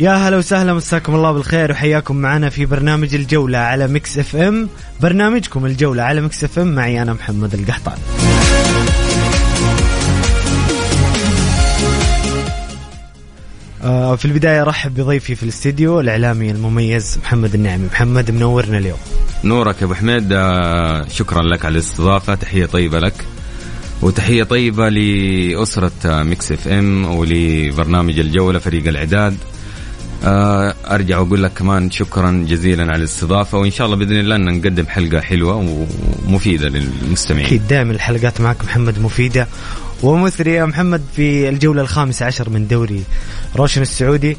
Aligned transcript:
يا 0.00 0.10
هلا 0.10 0.36
وسهلا 0.36 0.74
مساكم 0.74 1.14
الله 1.14 1.32
بالخير 1.32 1.70
وحياكم 1.70 2.16
معنا 2.16 2.50
في 2.50 2.66
برنامج 2.66 3.14
الجولة 3.14 3.58
على 3.58 3.88
Mix 3.88 4.18
FM. 4.18 4.68
برنامجكم 5.00 5.66
الجولة 5.66 6.02
على 6.02 6.20
Mix 6.20 6.44
FM 6.44 6.74
معي 6.74 7.02
أنا 7.02 7.12
محمد 7.12 7.54
القحطاني. 7.54 7.98
آه، 13.82 14.16
في 14.16 14.24
البداية 14.24 14.62
رحب 14.64 14.94
بضيفي 14.94 15.34
في 15.34 15.42
الاستديو 15.42 16.00
الإعلامي 16.00 16.50
المميز 16.50 17.18
محمد 17.22 17.54
النعمي. 17.54 17.86
محمد 17.86 18.30
منورنا 18.30 18.78
اليوم. 18.78 18.98
نورك 19.44 19.80
يا 19.80 19.86
أبو 19.86 19.94
حميد. 19.94 20.32
آه، 20.32 21.08
شكرا 21.08 21.42
لك 21.42 21.64
على 21.64 21.72
الاستضافة. 21.72 22.34
تحية 22.34 22.66
طيبة 22.66 22.98
لك. 22.98 23.24
وتحية 24.02 24.42
طيبة 24.42 24.88
لأسرة 24.88 25.92
آه، 26.06 26.22
Mix 26.22 26.52
FM 26.52 27.04
ولبرنامج 27.04 28.18
الجولة 28.18 28.58
فريق 28.58 28.88
الإعداد. 28.88 29.32
آه، 29.32 29.59
أرجع 30.24 31.18
وأقول 31.18 31.42
لك 31.42 31.52
كمان 31.52 31.90
شكرا 31.90 32.46
جزيلا 32.48 32.82
على 32.82 32.96
الاستضافة 32.96 33.58
وإن 33.58 33.70
شاء 33.70 33.86
الله 33.86 33.96
بإذن 33.96 34.18
الله 34.18 34.36
إن 34.36 34.58
نقدم 34.58 34.86
حلقة 34.86 35.20
حلوة 35.20 35.86
ومفيدة 36.26 36.68
للمستمعين. 36.68 37.46
أكيد 37.46 37.68
دائما 37.68 37.92
الحلقات 37.92 38.40
معك 38.40 38.64
محمد 38.64 38.98
مفيدة. 38.98 39.48
ومثرية 40.02 40.58
يا 40.58 40.64
محمد 40.64 41.02
في 41.16 41.48
الجولة 41.48 41.82
الخامسة 41.82 42.26
عشر 42.26 42.50
من 42.50 42.68
دوري 42.68 43.04
روشن 43.56 43.82
السعودي. 43.82 44.36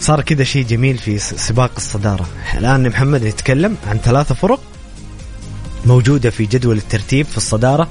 صار 0.00 0.20
كذا 0.20 0.44
شيء 0.44 0.66
جميل 0.66 0.98
في 0.98 1.18
سباق 1.18 1.70
الصدارة. 1.76 2.26
الآن 2.58 2.88
محمد 2.88 3.24
نتكلم 3.24 3.76
عن 3.86 3.98
ثلاثة 3.98 4.34
فرق 4.34 4.60
موجودة 5.86 6.30
في 6.30 6.46
جدول 6.46 6.76
الترتيب 6.76 7.26
في 7.26 7.36
الصدارة. 7.36 7.88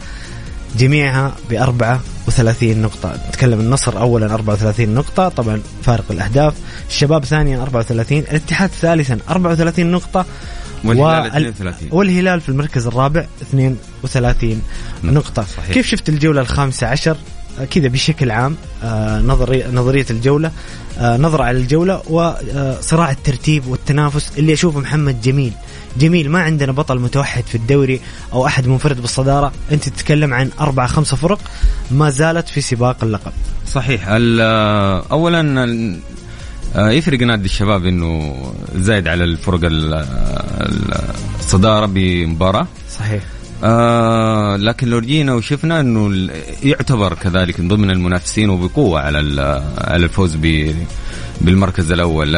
جميعها 0.77 1.35
ب 1.49 1.53
34 1.53 2.81
نقطة. 2.81 3.17
نتكلم 3.29 3.59
النصر 3.59 3.99
أولا 3.99 4.33
34 4.33 4.89
نقطة 4.89 5.29
طبعا 5.29 5.61
فارق 5.83 6.05
الأهداف. 6.11 6.53
الشباب 6.89 7.25
ثانيا 7.25 7.61
34 7.61 8.17
الاتحاد 8.19 8.69
ثالثا 8.81 9.17
34 9.29 9.91
نقطة 9.91 10.25
والهلال 10.83 11.31
وال- 11.33 11.47
32. 11.47 11.89
والهلال 11.91 12.41
في 12.41 12.49
المركز 12.49 12.87
الرابع 12.87 13.25
32 13.41 14.61
نقطة. 15.03 15.45
صحيح. 15.57 15.71
كيف 15.73 15.87
شفت 15.87 16.09
الجولة 16.09 16.41
الخامسة 16.41 16.87
عشر؟ 16.87 17.17
كذا 17.71 17.87
بشكل 17.87 18.31
عام 18.31 18.55
آه، 18.83 19.19
نظري 19.21 19.63
نظرية 19.73 20.05
الجولة 20.09 20.51
آه، 20.99 21.17
نظرة 21.17 21.43
على 21.43 21.57
الجولة 21.57 22.01
وصراع 22.09 23.11
الترتيب 23.11 23.67
والتنافس 23.67 24.31
اللي 24.37 24.53
أشوفه 24.53 24.79
محمد 24.79 25.21
جميل. 25.21 25.53
جميل 25.97 26.29
ما 26.29 26.41
عندنا 26.41 26.71
بطل 26.71 26.99
متوحد 26.99 27.43
في 27.43 27.55
الدوري 27.55 27.99
أو 28.33 28.45
أحد 28.45 28.67
منفرد 28.67 29.01
بالصدارة. 29.01 29.51
أنت 29.71 29.89
تتكلم 29.89 30.33
عن 30.33 30.49
أربعة 30.59 30.87
خمسة 30.87 31.17
فرق 31.17 31.39
ما 31.91 32.09
زالت 32.09 32.47
في 32.47 32.61
سباق 32.61 33.03
اللقب. 33.03 33.31
صحيح. 33.71 34.03
اولا 34.07 35.67
آه، 36.75 36.89
يفرق 36.91 37.19
نادي 37.19 37.45
الشباب 37.45 37.85
إنه 37.85 38.35
زايد 38.75 39.07
على 39.07 39.23
الفرق 39.23 39.59
ال- 39.63 39.93
ال- 39.93 40.99
الصداره 41.39 41.85
بمباراة. 41.85 42.67
صحيح. 42.99 43.23
آه 43.63 44.55
لكن 44.55 44.87
لو 44.87 44.99
جينا 44.99 45.33
وشفنا 45.33 45.79
إنه 45.79 46.29
يعتبر 46.63 47.13
كذلك 47.13 47.59
من 47.59 47.67
ضمن 47.67 47.91
المنافسين 47.91 48.49
وبقوة 48.49 49.01
على 49.01 49.17
على 49.77 50.05
الفوز 50.05 50.37
بالمركز 51.41 51.91
الأول. 51.91 52.35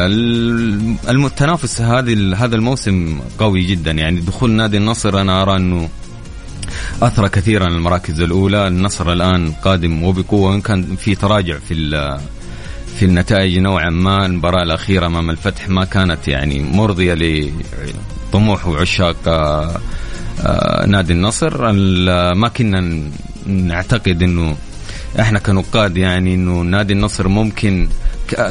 التنافس 1.08 1.80
هذه 1.80 2.34
هذا 2.44 2.56
الموسم 2.56 3.20
قوي 3.38 3.62
جدا. 3.62 3.90
يعني 3.90 4.20
دخول 4.20 4.50
نادي 4.50 4.76
النصر 4.76 5.20
أنا 5.20 5.42
أرى 5.42 5.56
إنه 5.56 5.88
اثرى 7.02 7.28
كثيرا 7.28 7.68
المراكز 7.68 8.20
الأولى. 8.20 8.68
النصر 8.68 9.12
الآن 9.12 9.52
قادم 9.52 10.02
وبقوة. 10.02 10.50
وان 10.50 10.60
كان 10.60 10.96
في 10.96 11.14
تراجع 11.14 11.58
في 11.68 11.74
في 12.96 13.04
النتائج 13.04 13.58
نوعا 13.58 13.90
ما. 13.90 14.26
المباراة 14.26 14.62
الأخيرة 14.62 15.06
أمام 15.06 15.30
الفتح 15.30 15.68
ما 15.68 15.84
كانت 15.84 16.28
يعني 16.28 16.62
مرضية 16.62 17.14
لطموح 18.30 18.66
وعشاق 18.66 19.16
آه، 19.26 19.80
نادي 20.88 21.12
النصر. 21.12 21.70
ال- 21.70 22.32
ما 22.38 22.48
كنا 22.48 23.00
نعتقد 23.46 24.22
إنه 24.22 24.56
إحنا 25.20 25.38
كنقاد 25.38 25.96
يعني 25.96 26.34
إنه 26.34 26.60
نادي 26.62 26.92
النصر 26.92 27.28
ممكن 27.28 27.88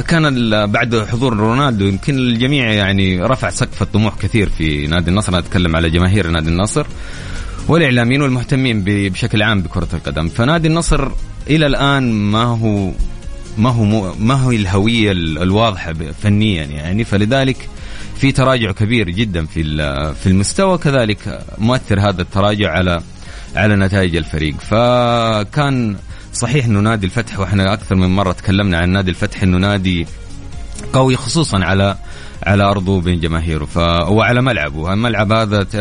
كان 0.08 0.50
بعد 0.66 1.06
حضور 1.12 1.36
رونالدو 1.36 1.84
يمكن 1.84 2.18
الجميع 2.18 2.72
يعني 2.72 3.22
رفع 3.22 3.50
سقف 3.50 3.82
الطموح 3.82 4.14
كثير 4.18 4.48
في 4.48 4.86
نادي 4.86 5.10
النصر. 5.10 5.28
أنا 5.28 5.38
أتكلم 5.38 5.76
على 5.76 5.90
جماهير 5.90 6.26
نادي 6.30 6.48
النصر 6.48 6.86
والإعلاميين 7.68 8.22
والمهتمين 8.22 8.82
بشكل 8.86 9.42
عام 9.42 9.62
بكرة 9.62 9.88
القدم. 9.94 10.28
فنادي 10.28 10.68
النصر 10.68 11.08
إلى 11.50 11.66
الآن 11.66 12.12
ما 12.12 12.42
هو 12.44 12.90
ما 13.58 13.70
هو 13.70 14.14
ما 14.18 14.34
هو 14.34 14.50
الهوية 14.50 15.12
ال- 15.12 15.38
الواضحة 15.42 15.92
فنيا 16.22 16.64
يعني. 16.64 17.04
فلذلك 17.04 17.68
في 18.20 18.32
تراجع 18.32 18.72
كبير 18.72 19.10
جدا 19.10 19.46
في 19.46 19.62
في 20.14 20.26
المستوى 20.26 20.78
كذلك 20.78 21.44
مؤثر 21.58 22.00
هذا 22.00 22.22
التراجع 22.22 22.70
على 22.70 23.00
على 23.56 23.76
نتائج 23.76 24.16
الفريق. 24.16 24.54
فكان 24.60 25.96
صحيح 26.32 26.64
إنه 26.64 26.80
نادي 26.80 27.06
الفتح 27.06 27.38
وإحنا 27.38 27.72
أكثر 27.72 27.94
من 27.94 28.16
مرة 28.16 28.32
تكلمنا 28.32 28.78
عن 28.78 28.88
نادي 28.88 29.10
الفتح 29.10 29.42
إنه 29.42 29.58
نادي 29.58 30.06
قوي 30.92 31.16
خصوصا 31.16 31.64
على 31.64 31.96
على 32.46 32.64
أرضه 32.64 33.00
بين 33.00 33.20
جماهيره 33.20 33.64
ف 33.64 33.76
وعلى 34.08 34.42
ملعبه، 34.42 34.92
الملعب 34.92 35.32
هذا 35.32 35.62
ت... 35.62 35.74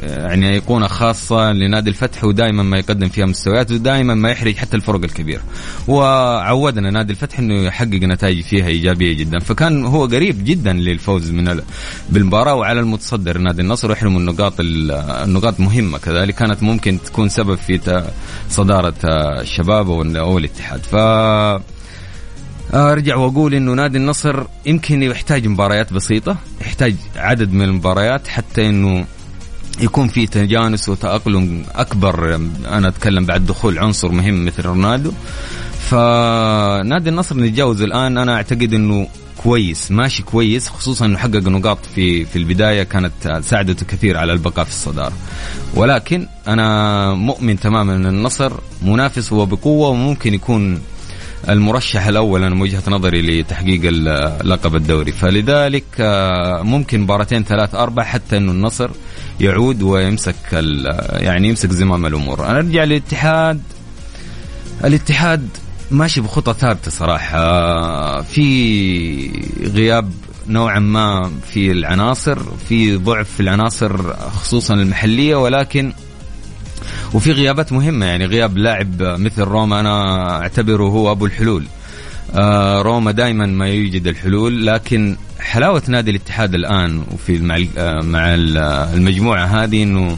يعني 0.00 0.52
ايقونه 0.52 0.86
خاصة 0.86 1.52
لنادي 1.52 1.90
الفتح 1.90 2.24
ودائما 2.24 2.62
ما 2.62 2.78
يقدم 2.78 3.08
فيها 3.08 3.26
مستويات 3.26 3.72
ودائما 3.72 4.14
ما 4.14 4.30
يحرج 4.30 4.56
حتى 4.56 4.76
الفرق 4.76 5.04
الكبيره. 5.04 5.42
وعودنا 5.88 6.90
نادي 6.90 7.12
الفتح 7.12 7.38
إنه 7.38 7.54
يحقق 7.54 7.94
نتائج 7.94 8.42
فيها 8.42 8.66
إيجابية 8.66 9.16
جدا، 9.16 9.38
فكان 9.38 9.84
هو 9.84 10.06
قريب 10.06 10.44
جدا 10.44 10.72
للفوز 10.72 11.30
من 11.30 11.48
ال... 11.48 11.62
بالمباراة 12.08 12.54
وعلى 12.54 12.80
المتصدر 12.80 13.38
نادي 13.38 13.62
النصر 13.62 13.90
ويحرم 13.90 14.16
النقاط 14.16 14.60
ال... 14.60 14.90
النقاط 15.24 15.60
مهمة 15.60 15.98
كذلك 15.98 16.34
كانت 16.34 16.62
ممكن 16.62 16.98
تكون 17.04 17.28
سبب 17.28 17.54
في 17.54 17.78
ت... 17.78 18.04
صدارة 18.50 18.94
الشباب 19.40 19.90
أو 20.16 20.38
الاتحاد. 20.38 20.80
ف 20.80 20.96
أرجع 22.74 23.16
وأقول 23.16 23.54
إنه 23.54 23.74
نادي 23.74 23.98
النصر 23.98 24.42
يمكن 24.66 25.02
يحتاج 25.02 25.46
مباريات 25.46 25.92
بسيطة 25.92 26.36
يحتاج 26.60 26.94
عدد 27.16 27.52
من 27.52 27.62
المباريات 27.62 28.28
حتى 28.28 28.68
إنه 28.68 29.04
يكون 29.80 30.08
في 30.08 30.26
تجانس 30.26 30.88
وتأقلم 30.88 31.64
أكبر. 31.74 32.34
أنا 32.68 32.88
أتكلم 32.88 33.26
بعد 33.26 33.46
دخول 33.46 33.78
عنصر 33.78 34.08
مهم 34.08 34.44
مثل 34.44 34.62
رونالدو. 34.62 35.12
فنادي 35.80 37.10
النصر 37.10 37.36
نتجاوز 37.36 37.82
الآن 37.82 38.18
أنا 38.18 38.34
أعتقد 38.34 38.74
إنه 38.74 39.08
كويس 39.36 39.90
ماشي 39.90 40.22
كويس 40.22 40.68
خصوصا 40.68 41.06
إنه 41.06 41.18
حقق 41.18 41.36
نقاط 41.48 41.78
في 41.94 42.24
في 42.24 42.36
البداية 42.36 42.82
كانت 42.82 43.40
ساعدته 43.42 43.86
كثير 43.86 44.16
على 44.16 44.32
البقاء 44.32 44.64
في 44.64 44.70
الصدارة. 44.70 45.12
ولكن 45.74 46.26
أنا 46.48 47.14
مؤمن 47.14 47.60
تماما 47.60 47.96
إن 47.96 48.06
النصر 48.06 48.52
منافس 48.82 49.32
وبقوة 49.32 49.88
وممكن 49.88 50.34
يكون 50.34 50.80
المرشح 51.48 52.06
الأول 52.06 52.44
أنا 52.44 52.54
من 52.54 52.60
وجهة 52.62 52.82
نظري 52.88 53.22
لتحقيق 53.22 53.84
لقب 54.44 54.76
الدوري. 54.76 55.12
فلذلك 55.12 55.84
آه، 56.00 56.62
ممكن 56.62 57.00
مباراتين 57.00 57.44
ثلاث 57.44 57.74
أربع 57.74 58.04
حتى 58.04 58.36
إنه 58.36 58.52
النصر 58.52 58.90
يعود 59.40 59.82
ويمسك 59.82 60.34
يعني 61.12 61.48
يمسك 61.48 61.70
زمام 61.70 62.06
الأمور. 62.06 62.46
أنا 62.46 62.58
أرجع 62.58 62.84
للاتحاد. 62.84 63.60
الاتحاد 64.84 65.48
ماشي 65.90 66.20
بخطى 66.20 66.54
ثابتة 66.60 66.90
صراحة. 66.90 68.22
في 68.22 69.30
غياب 69.74 70.12
نوعا 70.48 70.78
ما 70.78 71.30
في 71.50 71.70
العناصر 71.70 72.38
في 72.68 72.96
ضعف 72.96 73.30
في 73.30 73.40
العناصر 73.40 74.12
خصوصا 74.30 74.74
المحلية 74.74 75.36
ولكن 75.36 75.92
وفي 77.14 77.32
غيابات 77.32 77.72
مهمة 77.72 78.06
يعني 78.06 78.26
غياب 78.26 78.58
لاعب 78.58 79.02
مثل 79.02 79.42
روما 79.42 79.80
أنا 79.80 80.30
أعتبره 80.40 80.84
هو 80.84 81.10
أبو 81.12 81.26
الحلول. 81.26 81.64
آه 82.34 82.82
روما 82.82 83.10
دائما 83.12 83.46
ما 83.46 83.68
يوجد 83.68 84.06
الحلول 84.06 84.66
لكن 84.66 85.16
حلاوة 85.40 85.82
نادي 85.88 86.10
الاتحاد 86.10 86.54
الآن 86.54 87.02
وفي 87.12 87.38
مع 87.38 87.58
مع 88.02 88.34
المجموعة 88.94 89.44
هذه 89.44 89.82
إنه 89.82 90.16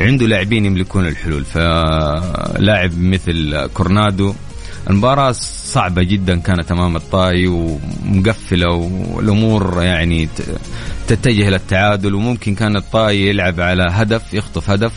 عنده 0.00 0.26
لاعبين 0.26 0.64
يملكون 0.64 1.06
الحلول. 1.06 1.44
فلاعب 1.44 2.98
مثل 2.98 3.66
كورنادو 3.74 4.34
المباراة 4.90 5.32
صعبة 5.32 6.02
جدا 6.02 6.40
كانت 6.40 6.72
أمام 6.72 6.96
الطائي 6.96 7.46
ومقفلة 7.46 8.72
والأمور 9.12 9.82
يعني 9.82 10.28
تتجه 11.08 11.50
للتعادل 11.50 12.14
وممكن 12.14 12.54
كان 12.54 12.76
الطائي 12.76 13.26
يلعب 13.26 13.60
على 13.60 13.86
هدف 13.90 14.34
يخطف 14.34 14.70
هدف 14.70 14.92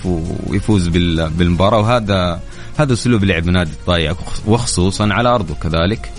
ويفوز 0.47 0.87
بالمباراة. 0.87 1.79
وهذا 1.79 2.41
هذا 2.77 2.93
أسلوب 2.93 3.23
لعب 3.23 3.49
نادي 3.49 3.71
الطائي 3.71 4.15
وخصوصا 4.47 5.09
على 5.13 5.29
أرضه 5.29 5.55
كذلك. 5.55 6.11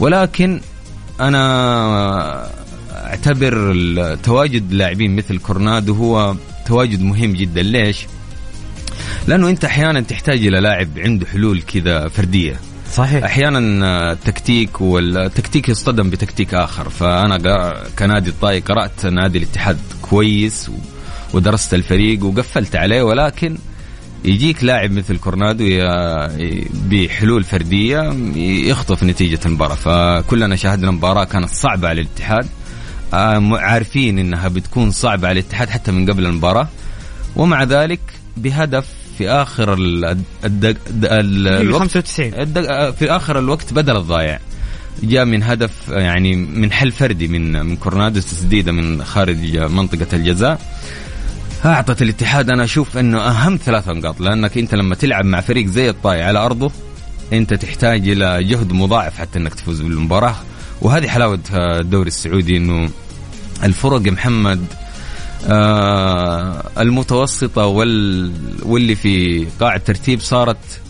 ولكن 0.00 0.60
أنا 1.20 2.50
أعتبر 2.92 3.74
تواجد 4.22 4.72
لاعبين 4.72 5.16
مثل 5.16 5.38
كورنادو 5.38 5.94
هو 5.94 6.36
تواجد 6.66 7.02
مهم 7.02 7.32
جدا. 7.32 7.62
ليش؟ 7.62 8.06
لأنه 9.26 9.48
أنت 9.48 9.64
أحيانا 9.64 10.00
تحتاج 10.00 10.46
إلى 10.46 10.60
لاعب 10.60 10.88
عنده 10.98 11.26
حلول 11.26 11.62
كذا 11.62 12.08
فردية. 12.08 12.60
صحيح. 12.92 13.24
أحيانا 13.24 13.58
التكتيك 14.12 14.80
والتكتيك 14.80 15.68
يصطدم 15.68 16.10
بتكتيك 16.10 16.54
آخر. 16.54 16.88
فأنا 16.88 17.72
كنادي 17.98 18.30
الطائي 18.30 18.60
قرأت 18.60 19.06
نادي 19.06 19.38
الاتحاد 19.38 19.78
كويس 20.02 20.70
ودرست 21.34 21.74
الفريق 21.74 22.24
وقفلت 22.24 22.76
عليه. 22.76 23.02
ولكن 23.02 23.58
يجيك 24.24 24.64
لاعب 24.64 24.90
مثل 24.90 25.18
كورنادو 25.18 25.64
بحلول 26.90 27.44
فردية 27.44 28.12
يخطف 28.68 29.02
نتيجة 29.02 29.40
المباراة. 29.46 29.74
فكلنا 29.74 30.56
شاهدنا 30.56 30.90
مباراة 30.90 31.24
كانت 31.24 31.50
صعبة 31.50 31.88
على 31.88 32.00
الاتحاد. 32.00 32.46
عارفين 33.52 34.18
إنها 34.18 34.48
بتكون 34.48 34.90
صعبة 34.90 35.28
على 35.28 35.40
الاتحاد 35.40 35.70
حتى 35.70 35.92
من 35.92 36.10
قبل 36.10 36.26
المباراة. 36.26 36.68
ومع 37.36 37.62
ذلك 37.62 38.00
بهدف 38.36 38.86
في 39.18 39.28
آخر 39.28 39.74
الدق 40.44 40.76
الوقت 40.90 41.80
95 41.82 42.34
الدق 42.34 42.90
في 42.90 43.10
آخر 43.10 43.38
الوقت 43.38 43.72
بدل 43.72 43.96
الضايع. 43.96 44.38
جاء 45.02 45.24
من 45.24 45.42
هدف 45.42 45.88
يعني 45.88 46.36
من 46.36 46.72
حل 46.72 46.92
فردي 46.92 47.28
من 47.28 47.66
من 47.66 47.76
كورنادو 47.76 48.20
تسديدة 48.20 48.72
من 48.72 49.04
خارج 49.04 49.58
منطقة 49.58 50.06
الجزاء. 50.12 50.60
أعطت 51.64 52.02
الاتحاد 52.02 52.50
أنا 52.50 52.64
أشوف 52.64 52.98
إنه 52.98 53.18
أهم 53.20 53.58
ثلاث 53.64 53.88
نقاط 53.88 54.20
لأنك 54.20 54.58
أنت 54.58 54.74
لما 54.74 54.94
تلعب 54.94 55.24
مع 55.24 55.40
فريق 55.40 55.66
زي 55.66 55.90
الطاي 55.90 56.22
على 56.22 56.38
أرضه 56.38 56.72
أنت 57.32 57.54
تحتاج 57.54 58.08
إلى 58.08 58.44
جهد 58.44 58.72
مضاعف 58.72 59.18
حتى 59.18 59.38
إنك 59.38 59.54
تفوز 59.54 59.80
بالمباراة. 59.80 60.36
وهذه 60.80 61.08
حلاوة 61.08 61.40
الدوري 61.54 62.08
السعودي 62.08 62.56
إنه 62.56 62.90
الفرق 63.64 64.00
محمد 64.00 64.58
آه 64.58 64.81
المتوسطة 66.78 67.66
وال 67.66 68.32
واللي 68.62 68.94
في 68.94 69.46
قاع 69.60 69.74
الترتيب 69.76 70.20
صارت 70.20 70.80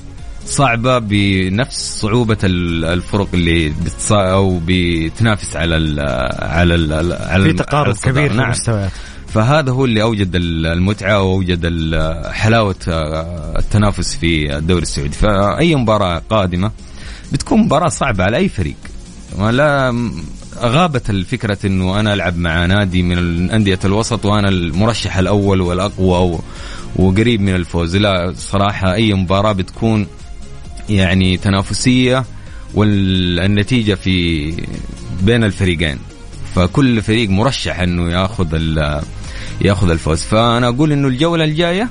صعبة 0.47 0.99
بنفس 0.99 2.01
صعوبة 2.01 2.39
الفرق 2.45 3.29
اللي 3.35 3.69
بتص... 3.69 4.13
أو 4.13 4.61
بتنافس 4.67 5.57
على 5.57 5.77
ال 5.77 6.01
على 6.41 6.75
ال 6.75 7.13
على 7.13 7.45
في 7.45 7.53
تقارب 7.53 7.97
كبير 7.97 8.29
في 8.29 8.37
نعم. 8.37 8.47
المستويات 8.47 8.91
فهذا 9.35 9.73
هو 9.73 9.85
اللي 9.85 10.03
أوجد 10.03 10.31
المتعة 10.35 11.23
واوجد 11.23 11.95
حلاوة 12.31 12.77
آه، 12.89 13.59
التنافس 13.59 14.15
في 14.15 14.57
الدوري 14.57 14.83
السعودي. 14.83 15.13
فأي 15.13 15.75
مباراة 15.75 16.23
قادمة 16.31 16.71
بتكون 17.33 17.61
مباراة 17.61 17.89
صعبة 17.89 18.25
على 18.25 18.37
أي 18.37 18.49
فريق. 18.49 18.77
ولا 19.39 19.93
غابت 20.59 21.11
الفكرة 21.11 21.59
إنه 21.65 22.01
أنا 22.01 22.15
ألعب 22.15 22.39
مع 22.39 22.67
نادي 22.67 23.03
من 23.03 23.51
اندية 23.51 23.79
الوسط 23.85 24.25
وأنا 24.25 24.49
المرشح 24.49 25.17
الأول 25.17 25.61
والأقوى 25.61 26.39
وقريب 26.97 27.41
من 27.41 27.55
الفوز. 27.55 27.97
لا 27.97 28.35
صراحة 28.37 28.95
أي 28.95 29.15
مباراة 29.15 29.53
بتكون 29.53 30.07
يعني 30.89 31.37
تنافسية 31.37 32.25
والنتيجة 32.75 33.95
في 33.95 34.51
بين 35.23 35.45
الفريقين. 35.45 35.99
فكل 36.55 37.03
فريق 37.03 37.31
مرشح 37.31 37.81
إنه 37.81 38.13
ياخذ 38.13 38.57
ياخذ 39.61 39.91
الفوز. 39.91 40.23
فأنا 40.23 40.69
أقول 40.69 40.93
إنه 40.93 41.09
الجولة 41.09 41.45
الجاية 41.45 41.89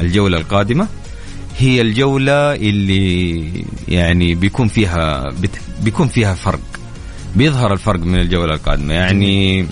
الجولة 0.00 0.38
القادمة 0.38 0.88
هي 1.58 1.80
الجولة 1.80 2.54
اللي 2.54 3.52
يعني 3.88 4.34
بيكون 4.34 4.68
فيها 4.68 5.24
بيكون 5.82 6.08
فيها 6.08 6.34
فرق. 6.34 6.77
بيظهر 7.36 7.72
الفرق 7.72 8.00
من 8.00 8.20
الجولة 8.20 8.54
القادمة. 8.54 8.94
يعني 8.94 9.66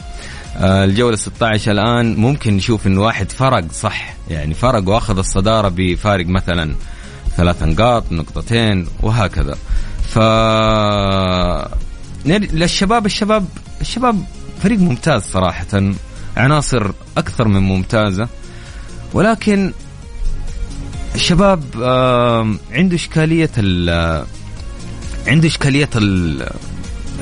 آه، 0.56 0.84
الجولة 0.84 1.16
16 1.16 1.72
الآن 1.72 2.16
ممكن 2.16 2.56
نشوف 2.56 2.86
إنه 2.86 3.00
واحد 3.00 3.32
فرق 3.32 3.72
صح. 3.72 4.14
يعني 4.30 4.54
فرق 4.54 4.88
وأخذ 4.88 5.18
الصدارة 5.18 5.68
بفارق 5.68 6.26
مثلا 6.26 6.74
ثلاث 7.36 7.62
نقاط 7.62 8.12
نقطتين 8.12 8.86
وهكذا. 9.02 9.56
ف 10.08 10.18
للشباب 12.26 13.06
الشباب 13.06 13.46
الشباب 13.80 14.24
فريق 14.62 14.78
ممتاز 14.78 15.22
صراحة. 15.22 15.92
عناصر 16.36 16.90
أكثر 17.16 17.48
من 17.48 17.62
ممتازة. 17.62 18.28
ولكن 19.12 19.72
الشباب 21.14 21.62
عنده 22.72 22.96
إشكالية 22.96 23.50
عنده 25.26 25.48
إشكالية 25.48 25.88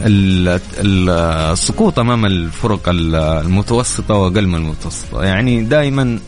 السقوط 0.02 1.98
أمام 1.98 2.26
الفرق 2.26 2.80
المتوسطة 2.88 4.14
واقل 4.14 4.46
من 4.46 4.54
المتوسطة. 4.54 5.24
يعني 5.24 5.62
دائما 5.62 6.18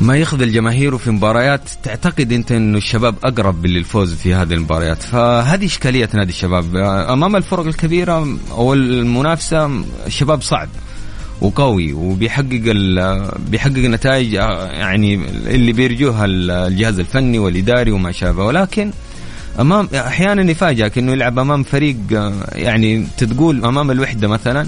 ما 0.00 0.16
يخذل 0.16 0.52
جماهيره 0.52 0.96
في 0.96 1.10
مباريات 1.10 1.70
تعتقد 1.82 2.32
أنت 2.32 2.52
انه 2.52 2.78
الشباب 2.78 3.14
أقرب 3.24 3.66
للفوز 3.66 4.14
في 4.14 4.34
هذه 4.34 4.52
المباريات. 4.52 5.02
فهذه 5.02 5.66
إشكالية 5.66 6.08
نادي 6.14 6.30
الشباب. 6.30 6.76
أمام 6.76 7.36
الفرق 7.36 7.66
الكبيرة 7.66 8.38
أو 8.50 8.74
المنافسة 8.74 9.70
الشباب 10.06 10.42
صعب 10.42 10.68
وقوي 11.40 11.92
وبيحقق 11.92 12.62
بيحقق 13.50 13.78
نتائج 13.78 14.32
يعني 14.32 15.14
اللي 15.46 15.72
بيرجوها 15.72 16.24
الجهاز 16.24 16.98
الفني 16.98 17.38
والإداري 17.38 17.90
وما 17.90 18.12
شابه. 18.12 18.44
ولكن 18.44 18.90
امام 19.60 19.88
أحيانا 19.94 20.50
يفاجئك 20.50 20.98
إنه 20.98 21.12
يلعب 21.12 21.38
أمام 21.38 21.62
فريق 21.62 21.96
يعني 22.52 23.06
تقول 23.16 23.64
أمام 23.64 23.90
الوحدة 23.90 24.28
مثلا 24.28 24.66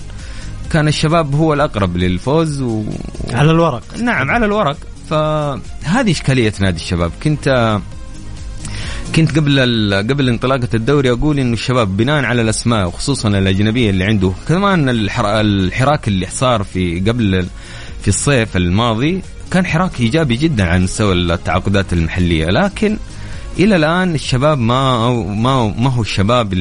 كان 0.70 0.88
الشباب 0.88 1.34
هو 1.34 1.54
الأقرب 1.54 1.96
للفوز 1.96 2.60
و... 2.60 2.84
على 3.32 3.50
الورق. 3.50 3.82
نعم 4.02 4.30
على 4.30 4.46
الورق. 4.46 4.76
فهذه 5.10 6.10
إشكالية 6.10 6.52
نادي 6.60 6.76
الشباب. 6.76 7.10
كنت 7.22 7.78
كنت 9.16 9.36
قبل 9.38 9.94
قبل 10.10 10.28
انطلاقة 10.28 10.68
الدوري 10.74 11.10
أقول 11.10 11.38
إنه 11.38 11.52
الشباب 11.52 11.96
بناء 11.96 12.24
على 12.24 12.42
الأسماء 12.42 12.86
وخصوصا 12.88 13.28
الأجنبية 13.28 13.90
اللي 13.90 14.04
عنده 14.04 14.32
كمان 14.48 14.88
الحراك 14.88 16.08
اللي 16.08 16.26
صار 16.30 16.62
في 16.62 17.00
قبل 17.00 17.46
في 18.02 18.08
الصيف 18.08 18.56
الماضي 18.56 19.22
كان 19.50 19.66
حراك 19.66 20.00
إيجابي 20.00 20.36
جدا 20.36 20.64
على 20.64 20.82
مستوى 20.82 21.12
التعاقدات 21.12 21.92
المحلية. 21.92 22.46
لكن 22.46 22.98
إلى 23.58 23.76
الآن 23.76 24.14
الشباب 24.14 24.58
ما 24.58 25.10
ما 25.22 25.74
ما 25.78 25.90
هو 25.90 26.02
الشباب 26.02 26.54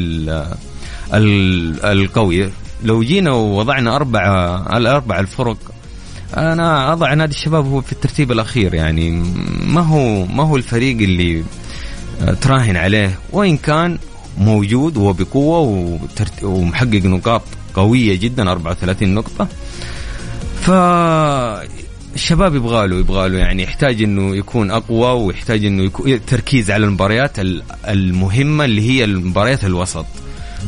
القوي. 1.83 2.49
لو 2.83 3.03
جينا 3.03 3.31
ووضعنا 3.31 3.95
اربعه 3.95 4.77
الاربع 4.77 5.19
الفرق 5.19 5.57
أنا 6.37 6.93
أضع 6.93 7.13
نادي 7.13 7.35
الشباب 7.35 7.65
هو 7.65 7.81
في 7.81 7.91
الترتيب 7.91 8.31
الأخير. 8.31 8.73
يعني 8.73 9.23
ما 9.67 9.81
هو 9.81 10.25
ما 10.25 10.43
هو 10.43 10.55
الفريق 10.55 10.97
اللي 10.97 11.43
تراهن 12.41 12.75
عليه. 12.75 13.19
وإن 13.31 13.57
كان 13.57 13.97
موجود 14.37 14.97
وبقوة 14.97 15.99
ومحقق 16.43 17.05
نقاط 17.05 17.41
قوية 17.73 18.19
جدا 18.19 18.51
34 18.51 19.13
نقطة. 19.13 19.47
ف 20.61 20.71
الشباب 22.15 22.55
يبغى 22.55 22.88
له 22.88 22.95
يبغى 23.00 23.29
له 23.29 23.38
يعني 23.38 23.63
يحتاج 23.63 24.03
إنه 24.03 24.36
يكون 24.36 24.72
أقوى 24.72 25.25
ويحتاج 25.25 25.65
إنه 25.65 25.84
يكون 25.84 26.25
تركيز 26.25 26.72
على 26.72 26.86
المباريات 26.86 27.31
المهمة 27.88 28.65
اللي 28.65 28.89
هي 28.89 29.03
المباريات 29.03 29.65
الوسط. 29.65 30.05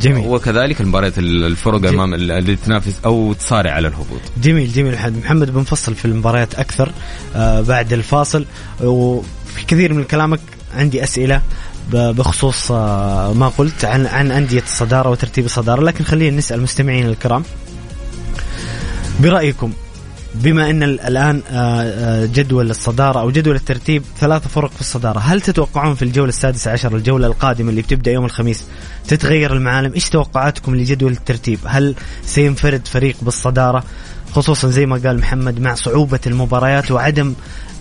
جميل. 0.02 0.28
وكذلك 0.28 0.82
المباريات 0.82 1.18
الفرق 1.18 1.88
أمام 1.88 2.14
اللي 2.14 2.56
تنافس 2.56 3.00
أو 3.06 3.34
تصارع 3.34 3.72
على 3.72 3.88
الهبوط. 3.88 4.22
جميل 4.42 4.74
جميل. 4.74 4.96
محمد 5.24 5.54
بنفصل 5.54 5.96
في 5.96 6.06
المباريات 6.06 6.56
أكثر 6.56 6.92
آه 7.36 7.62
بعد 7.62 7.94
الفاصل. 7.94 8.46
وفي 8.84 9.66
كثير 9.68 9.94
من 9.94 10.04
كلامك 10.04 10.40
عندي 10.76 11.04
أسئلة 11.04 11.42
بخصوص 11.92 12.72
آه، 12.72 13.34
ما 13.34 13.48
قلت 13.48 13.86
عن 13.86 14.06
عن 14.06 14.32
أندية 14.32 14.60
الصدارة 14.62 15.10
وترتيب 15.10 15.46
الصدارة 15.46 15.82
لكن 15.82 16.04
خلينا 16.04 16.38
نسأل 16.38 16.62
مستمعينا 16.62 17.10
الكرام. 17.10 17.44
برأيكم 19.20 19.74
بما 20.36 20.70
إن 20.70 20.84
ال- 20.84 21.00
الآن 21.02 21.42
آه، 21.52 21.82
آه، 21.82 22.26
جدول 22.26 22.70
الصدارة 22.70 23.20
أو 23.20 23.32
جدول 23.32 23.56
الترتيب 23.56 24.04
ثلاث 24.20 24.48
فرق 24.48 24.72
في 24.72 24.82
الصدارة، 24.82 25.20
هل 25.20 25.42
تتوقعون 25.42 25.96
في 25.96 26.02
الجولة 26.02 26.30
السادسة 26.30 26.72
عشر 26.72 26.96
الجولة 26.96 27.28
القادمة 27.28 27.70
اللي 27.70 27.82
بتبدأ 27.82 28.12
يوم 28.12 28.26
الخميس 28.26 28.64
تتغير 29.08 29.54
المعالم؟ 29.54 29.94
إيش 29.94 30.10
توقعاتكم 30.10 30.76
لجدول 30.76 31.12
الترتيب؟ 31.12 31.60
هل 31.66 31.96
سينفرد 32.26 32.88
فريق 32.88 33.16
بالصدارة 33.22 33.84
خصوصا 34.32 34.70
زي 34.70 34.86
ما 34.86 34.98
قال 35.06 35.18
محمد 35.20 35.60
مع 35.60 35.76
صعوبة 35.76 36.20
المباريات 36.28 36.92
وعدم 36.92 37.34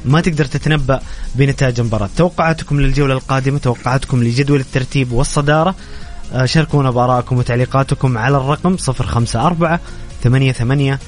ما 0.05 0.21
تقدر 0.21 0.45
تتنبأ 0.45 1.01
بنتائج 1.35 1.81
المباراة، 1.81 2.09
توقعاتكم 2.17 2.81
للجولة 2.81 3.15
القادمة، 3.15 3.59
توقعاتكم 3.59 4.23
لجدول 4.25 4.61
الترتيب 4.61 5.13
والصدارة 5.13 5.75
آه، 6.33 6.45
شاركونا 6.45 6.91
بآرائكم 6.91 7.39
وتعليقاتكم 7.39 8.19
على 8.19 8.37
الرقم 8.37 8.77
054 8.89 9.79
88 10.25 10.99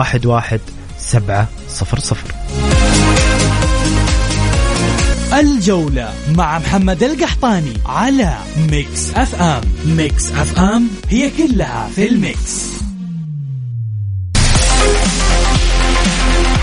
11 0.00 0.60
سبعة 1.08 1.48
صفر 1.68 1.98
صفر. 1.98 2.34
الجولة 5.40 6.14
مع 6.36 6.58
محمد 6.58 7.02
القحطاني 7.02 7.72
على 7.86 8.36
Mix 8.70 9.10
FM. 9.14 9.60
Mix 9.86 10.30
FM 10.32 10.88
هي 11.08 11.30
كلها 11.30 11.88
في 11.94 12.08
ال 12.08 12.19
mix. 12.19 12.62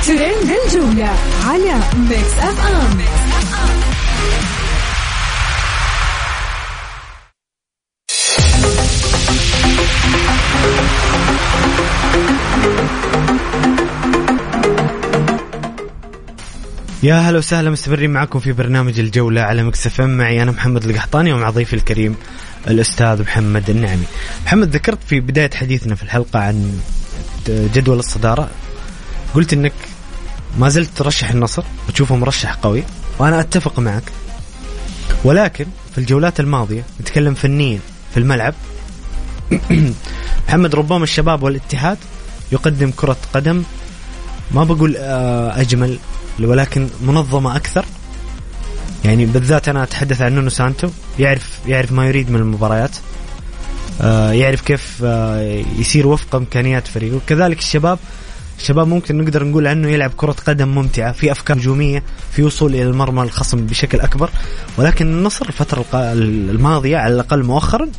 ترند 0.07 0.51
الجولة 0.65 1.13
على 1.45 1.75
Mix 2.09 2.33
FM. 2.39 2.97
يا 17.05 17.19
هلا 17.19 17.37
وسهلا 17.37 17.69
مستمرين 17.69 18.09
معكم 18.09 18.39
في 18.39 18.51
برنامج 18.51 18.99
الجولة 18.99 19.41
على 19.41 19.63
مكسف 19.63 20.01
معي 20.01 20.41
أنا 20.41 20.51
محمد 20.51 20.83
القحطاني 20.85 21.33
ومع 21.33 21.49
ضيفي 21.49 21.73
الكريم 21.73 22.15
الأستاذ 22.67 23.21
محمد 23.21 23.69
النعمي. 23.69 24.05
محمد 24.45 24.75
ذكرت 24.75 24.97
في 25.07 25.19
بداية 25.19 25.49
حديثنا 25.53 25.95
في 25.95 26.03
الحلقة 26.03 26.39
عن 26.39 26.79
جدول 27.47 27.99
الصدارة. 27.99 28.49
قلت 29.33 29.53
أنك 29.53 29.73
ما 30.59 30.69
زلت 30.69 30.89
ترشح 30.95 31.29
النصر 31.29 31.63
وتشوفه 31.89 32.15
مرشح 32.15 32.53
قوي 32.53 32.83
وأنا 33.19 33.39
أتفق 33.39 33.79
معك. 33.79 34.11
ولكن 35.23 35.65
في 35.91 35.97
الجولات 35.97 36.39
الماضية 36.39 36.83
نتكلم 37.01 37.33
فنيا 37.33 37.79
في 38.13 38.19
الملعب. 38.19 38.53
محمد 40.47 40.75
ربما 40.75 41.03
الشباب 41.03 41.43
والاتحاد 41.43 41.97
يقدم 42.51 42.91
كرة 42.91 43.17
قدم 43.33 43.63
ما 44.51 44.63
بقول 44.63 44.95
آه، 44.97 45.61
أجمل 45.61 45.99
ولكن 46.39 46.89
منظمة 47.01 47.55
أكثر. 47.55 47.85
يعني 49.05 49.25
بالذات 49.25 49.69
أنا 49.69 49.83
أتحدث 49.83 50.21
عن 50.21 50.35
نونو 50.35 50.49
سانتو 50.49 50.89
يعرف 51.19 51.59
يعرف 51.67 51.91
ما 51.91 52.07
يريد 52.07 52.31
من 52.31 52.39
المباريات. 52.39 52.97
آه، 54.01 54.31
يعرف 54.31 54.61
كيف 54.61 55.01
آه، 55.03 55.63
يسير 55.77 56.07
وفق 56.07 56.35
إمكانيات 56.35 56.87
فريقه. 56.87 57.19
كذلك 57.27 57.59
الشباب 57.59 57.99
الشباب 58.59 58.87
ممكن 58.87 59.17
نقدر 59.17 59.43
نقول 59.43 59.67
عنه 59.67 59.89
يلعب 59.89 60.11
كرة 60.17 60.35
قدم 60.47 60.67
ممتعة 60.67 61.11
في 61.11 61.31
أفكار 61.31 61.57
هجومية 61.57 62.03
في 62.31 62.43
وصول 62.43 62.75
إلى 62.75 62.83
المرمى 62.83 63.23
الخصم 63.23 63.65
بشكل 63.65 63.99
أكبر. 63.99 64.29
ولكن 64.77 65.05
النصر 65.05 65.45
الفترة 65.47 65.85
الماضية 65.93 66.97
على 66.97 67.13
الأقل 67.13 67.43
مؤخرا 67.43 67.89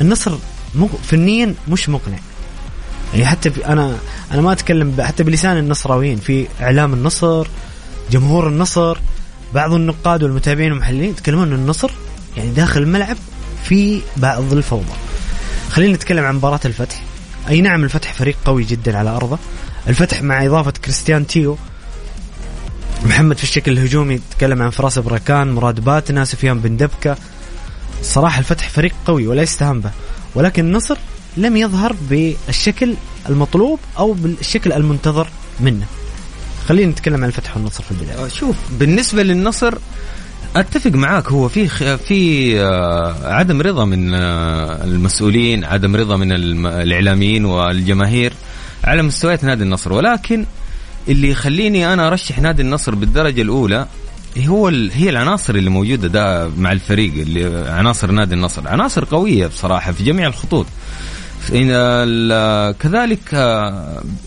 النصر 0.00 0.32
فنيا 1.04 1.54
مش 1.68 1.88
مقنع. 1.88 2.18
يعني 3.14 3.26
حتى 3.26 3.52
أنا 3.66 3.96
أنا 4.32 4.42
ما 4.42 4.52
أتكلم 4.52 4.94
حتى 5.00 5.22
بلسان 5.22 5.58
النصراويين 5.58 6.16
في 6.16 6.46
إعلام 6.60 6.94
النصر 6.94 7.46
جمهور 8.10 8.48
النصر 8.48 8.98
بعض 9.54 9.72
النقاد 9.72 10.22
والمتابعين 10.22 10.72
والمحللين 10.72 11.10
يتكلمون 11.10 11.52
ان 11.52 11.58
النصر 11.58 11.90
يعني 12.36 12.50
داخل 12.50 12.82
الملعب 12.82 13.16
في 13.64 14.00
بعض 14.16 14.52
الفوضى. 14.52 14.92
خلينا 15.70 15.94
نتكلم 15.94 16.24
عن 16.24 16.34
مباراة 16.34 16.60
الفتح. 16.64 17.02
أي 17.48 17.60
نعم 17.60 17.84
الفتح 17.84 18.12
فريق 18.12 18.36
قوي 18.44 18.64
جدا 18.64 18.98
على 18.98 19.10
أرضه. 19.10 19.38
الفتح 19.88 20.22
مع 20.22 20.46
إضافة 20.46 20.70
كريستيان 20.70 21.26
تيو. 21.26 21.58
محمد 23.04 23.36
في 23.36 23.44
الشكل 23.44 23.72
الهجومي 23.72 24.20
تكلم 24.30 24.62
عن 24.62 24.70
فراس 24.70 24.98
بركان 24.98 25.52
مراد 25.52 25.80
باتنا 25.80 26.24
سفيان 26.24 26.58
بن 26.58 26.76
دبكة. 26.76 27.16
صراحة 28.02 28.38
الفتح 28.38 28.68
فريق 28.68 28.94
قوي 29.06 29.26
ولا 29.26 29.42
يستهان 29.42 29.80
به. 29.80 29.90
ولكن 30.34 30.64
النصر 30.64 30.96
لم 31.36 31.56
يظهر 31.56 31.96
بالشكل 32.10 32.94
المطلوب 33.28 33.78
أو 33.98 34.12
بالشكل 34.12 34.72
المنتظر 34.72 35.28
منه. 35.60 35.86
خلينا 36.68 36.90
نتكلم 36.92 37.14
عن 37.22 37.24
الفتح 37.28 37.56
والنصر 37.56 37.84
في 37.84 37.90
البداية. 37.90 38.28
شوف 38.28 38.56
بالنسبة 38.78 39.22
للنصر 39.22 39.74
أتفق 40.56 40.90
معاك 40.90 41.28
هو 41.32 41.48
في 41.48 41.68
في 41.96 42.60
آه، 42.62 43.14
عدم 43.34 43.60
رضا 43.62 43.84
من 43.84 44.14
آه، 44.14 44.84
المسؤولين 44.84 45.64
عدم 45.64 45.96
رضا 45.96 46.16
من 46.16 46.32
الإعلاميين 46.66 47.44
والجماهير 47.44 48.32
على 48.84 49.02
مستويات 49.02 49.44
نادي 49.44 49.62
النصر. 49.64 49.92
ولكن 49.92 50.44
اللي 51.08 51.30
يخليني 51.30 51.92
أنا 51.92 52.08
أرشح 52.08 52.38
نادي 52.38 52.62
النصر 52.62 52.94
بالدرجة 52.94 53.42
الأولى 53.42 53.86
هو 54.46 54.68
ال- 54.68 54.90
هي 54.94 55.10
العناصر 55.10 55.54
اللي 55.54 55.70
موجودة 55.70 56.08
ده 56.08 56.48
مع 56.48 56.72
الفريق 56.72 57.12
اللي 57.12 57.70
عناصر 57.70 58.10
نادي 58.10 58.34
النصر. 58.34 58.68
عناصر 58.68 59.04
قوية 59.04 59.46
بصراحة 59.46 59.92
في 59.92 60.04
جميع 60.04 60.26
الخطوط. 60.26 60.66
كذلك 62.72 63.34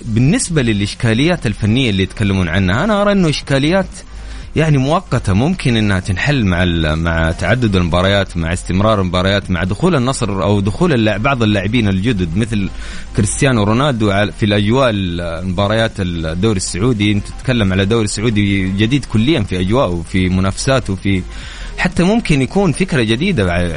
بالنسبة 0.05 0.61
للإشكاليات 0.61 1.45
الفنية 1.47 1.89
اللي 1.89 2.03
يتكلمون 2.03 2.49
عنها 2.49 2.83
أنا 2.83 3.01
أرى 3.01 3.11
إنه 3.11 3.29
إشكاليات 3.29 3.87
يعني 4.55 4.77
مؤقتة 4.77 5.33
ممكن 5.33 5.77
إنها 5.77 5.99
تنحل 5.99 6.45
مع 6.45 6.65
مع 6.95 7.31
تعدد 7.31 7.75
المباريات 7.75 8.37
مع 8.37 8.53
استمرار 8.53 9.01
المباريات 9.01 9.51
مع 9.51 9.63
دخول 9.63 9.95
النصر 9.95 10.43
أو 10.43 10.59
دخول 10.59 11.19
بعض 11.19 11.43
اللاعبين 11.43 11.87
الجدد 11.87 12.37
مثل 12.37 12.69
كريستيانو 13.17 13.63
رونالدو 13.63 14.11
في 14.39 14.45
الأجواء 14.45 14.89
المباريات 14.93 15.91
الدوري 15.99 16.57
السعودي. 16.57 17.11
أنت 17.11 17.27
تتكلم 17.27 17.73
على 17.73 17.85
دوري 17.85 18.07
سعودي 18.07 18.69
جديد 18.69 19.05
كليا 19.05 19.43
في 19.43 19.59
أجواءه 19.59 19.89
وفي 19.89 20.29
منافساته 20.29 20.95
في 20.95 21.21
حتى 21.77 22.03
ممكن 22.03 22.41
يكون 22.41 22.71
فكرة 22.71 23.01
جديدة 23.03 23.69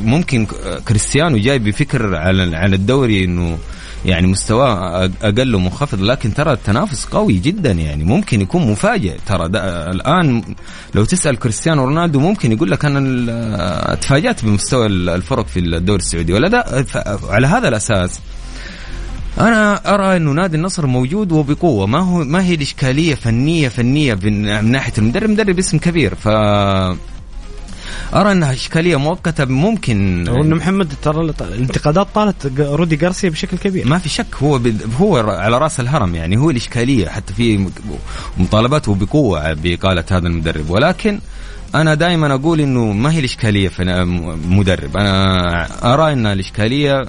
ممكن 0.00 0.46
كريستيانو 0.88 1.36
جاي 1.36 1.58
بفكر 1.58 2.16
على 2.16 2.56
على 2.56 2.76
الدوري 2.76 3.24
إنه 3.24 3.58
يعني 4.04 4.26
مستواه 4.26 5.04
أقل 5.22 5.54
ومنخفض 5.54 6.00
لكن 6.02 6.34
ترى 6.34 6.52
التنافس 6.52 7.04
قوي 7.04 7.32
جدا 7.38 7.72
يعني. 7.72 8.04
ممكن 8.04 8.40
يكون 8.40 8.70
مفاجئ. 8.70 9.16
ترى 9.26 9.46
الآن 9.90 10.42
لو 10.94 11.04
تسأل 11.04 11.38
كريستيانو 11.38 11.84
رونالدو 11.84 12.20
ممكن 12.20 12.52
يقول 12.52 12.70
لك 12.70 12.84
أنا 12.84 13.94
تفاجأت 14.00 14.44
بمستوى 14.44 14.86
ال- 14.86 15.08
الفرق 15.08 15.46
في 15.46 15.58
الدوري 15.60 15.98
السعودي. 16.02 16.32
ولا 16.32 16.84
على 17.28 17.46
هذا 17.46 17.68
الأساس 17.68 18.20
أنا 19.40 19.94
أرى 19.94 20.16
إنه 20.16 20.32
نادي 20.32 20.56
النصر 20.56 20.86
موجود 20.86 21.32
وبقوة. 21.32 21.86
ما 21.86 21.98
هو 21.98 22.24
ما 22.24 22.44
هي 22.44 22.54
الإشكالية 22.54 23.14
فنيه 23.14 23.68
فنية 23.68 24.14
من 24.22 24.64
من 24.64 24.70
ناحية 24.72 24.92
المدرب. 24.98 25.30
مدرب 25.30 25.58
اسم 25.58 25.78
كبير. 25.78 26.14
ف 26.14 26.28
أرى 28.14 28.32
أنها 28.32 28.52
إشكالية 28.52 28.96
مؤقتة 28.96 29.44
ممكن. 29.44 30.28
وأن 30.28 30.54
محمد 30.54 30.92
ترى 31.02 31.20
الانتقادات 31.40 32.06
طالت 32.14 32.52
رودي 32.58 32.96
جارسيا 32.96 33.30
بشكل 33.30 33.58
كبير. 33.58 33.86
ما 33.86 33.98
في 33.98 34.08
شك 34.08 34.34
هو. 34.42 34.60
هو 35.00 35.16
على 35.16 35.58
رأس 35.58 35.80
الهرم 35.80 36.14
يعني 36.14 36.36
هو 36.36 36.50
الإشكالية 36.50 37.08
حتى 37.08 37.34
في 37.34 37.68
مطالباته 38.38 38.94
بقوه 38.94 39.52
بإقالة 39.52 40.04
هذا 40.10 40.28
المدرب. 40.28 40.70
ولكن 40.70 41.20
أنا 41.74 41.94
دائما 41.94 42.34
أقول 42.34 42.60
إنه 42.60 42.92
ما 42.92 43.12
هي 43.12 43.18
الإشكالية 43.18 43.68
في 43.68 44.04
مدرب. 44.48 44.96
أنا 44.96 45.94
أرى 45.94 46.12
إن 46.12 46.26
الإشكالية 46.26 47.06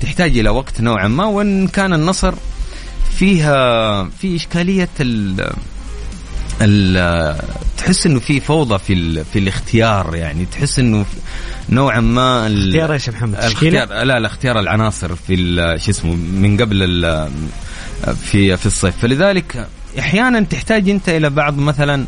تحتاج 0.00 0.38
إلى 0.38 0.48
وقت 0.48 0.80
نوعا 0.80 1.08
ما 1.08 1.24
وإن 1.24 1.68
كان 1.68 1.92
النصر 1.92 2.34
فيها 3.18 4.04
في 4.04 4.36
إشكالية 4.36 4.88
ال 5.00 5.40
ال 5.40 5.52
تحس 7.76 8.06
إنه 8.06 8.20
في 8.20 8.40
فوضى 8.40 8.78
في. 8.78 9.24
في 9.24 9.38
الاختيار 9.38 10.14
يعني 10.14 10.46
تحس 10.52 10.78
إنه 10.78 11.04
نوعا 11.68 12.00
ما. 12.00 12.46
اختيار 12.46 12.92
إيش 12.92 13.08
يا 13.08 13.12
محمد؟ 13.12 13.34
الاختيار 13.34 13.88
لا 13.88 14.20
لا 14.20 14.26
اختيار 14.26 14.60
العناصر 14.60 15.16
في. 15.16 15.36
شو 15.84 15.90
اسمه 15.90 16.14
من 16.14 16.56
قبل. 16.60 17.04
في 18.22 18.56
في 18.56 18.66
الصيف 18.66 18.96
فلذلك 19.02 19.68
أحيانا 19.98 20.40
تحتاج 20.40 20.90
أنت 20.90 21.08
إلى 21.08 21.30
بعض 21.30 21.58
مثلا 21.58 22.06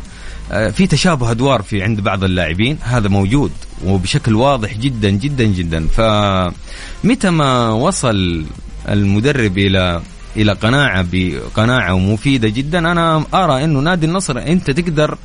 في 0.49 0.87
تشابه 0.87 1.31
أدوار 1.31 1.61
في 1.61 1.83
عند 1.83 2.01
بعض 2.01 2.23
اللاعبين 2.23 2.77
هذا 2.81 3.07
موجود 3.07 3.51
وبشكل 3.85 4.35
واضح 4.35 4.77
جدا 4.77 5.09
جدا 5.09 5.43
جدا 5.43 5.87
فمتى 5.87 7.29
ما 7.29 7.69
وصل 7.69 8.45
المدرب 8.89 9.57
إلى 9.57 10.01
إلى 10.37 10.51
قناعة 10.53 11.05
بقناعه 11.11 11.99
مفيدة 11.99 12.49
جدا. 12.49 12.79
أنا 12.79 13.23
أرى 13.33 13.63
إنه 13.63 13.79
نادي 13.79 14.05
النصر 14.05 14.37
أنت 14.39 14.71
تقدر 14.71 15.17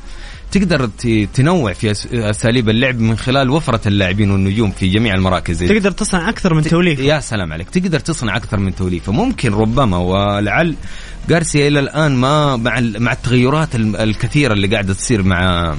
تقدر 0.51 0.89
تنوع 1.33 1.73
في 1.73 1.91
أساليب 2.13 2.69
اللعب 2.69 2.99
من 2.99 3.17
خلال 3.17 3.49
وفرة 3.49 3.87
اللاعبين 3.87 4.31
والنجوم 4.31 4.71
في 4.71 4.87
جميع 4.89 5.13
المراكز. 5.15 5.63
تقدر 5.63 5.91
تصنع 5.91 6.29
أكثر 6.29 6.53
من 6.53 6.63
توليف. 6.63 6.99
يا 6.99 7.19
سلام 7.19 7.53
عليك. 7.53 7.69
تقدر 7.69 7.99
تصنع 7.99 8.35
أكثر 8.37 8.59
من 8.59 8.75
توليفه 8.75 9.11
ممكن 9.11 9.53
ربما 9.53 9.97
ولعل 9.97 10.75
جارسيا 11.29 11.67
إلى 11.67 11.79
الآن 11.79 12.15
ما 12.15 12.55
مع 12.55 12.79
مع 12.79 13.11
التغيرات 13.11 13.75
ال- 13.75 13.95
الكثيرة 13.95 14.53
اللي 14.53 14.67
قاعدة 14.67 14.93
تصير 14.93 15.23
مع 15.23 15.73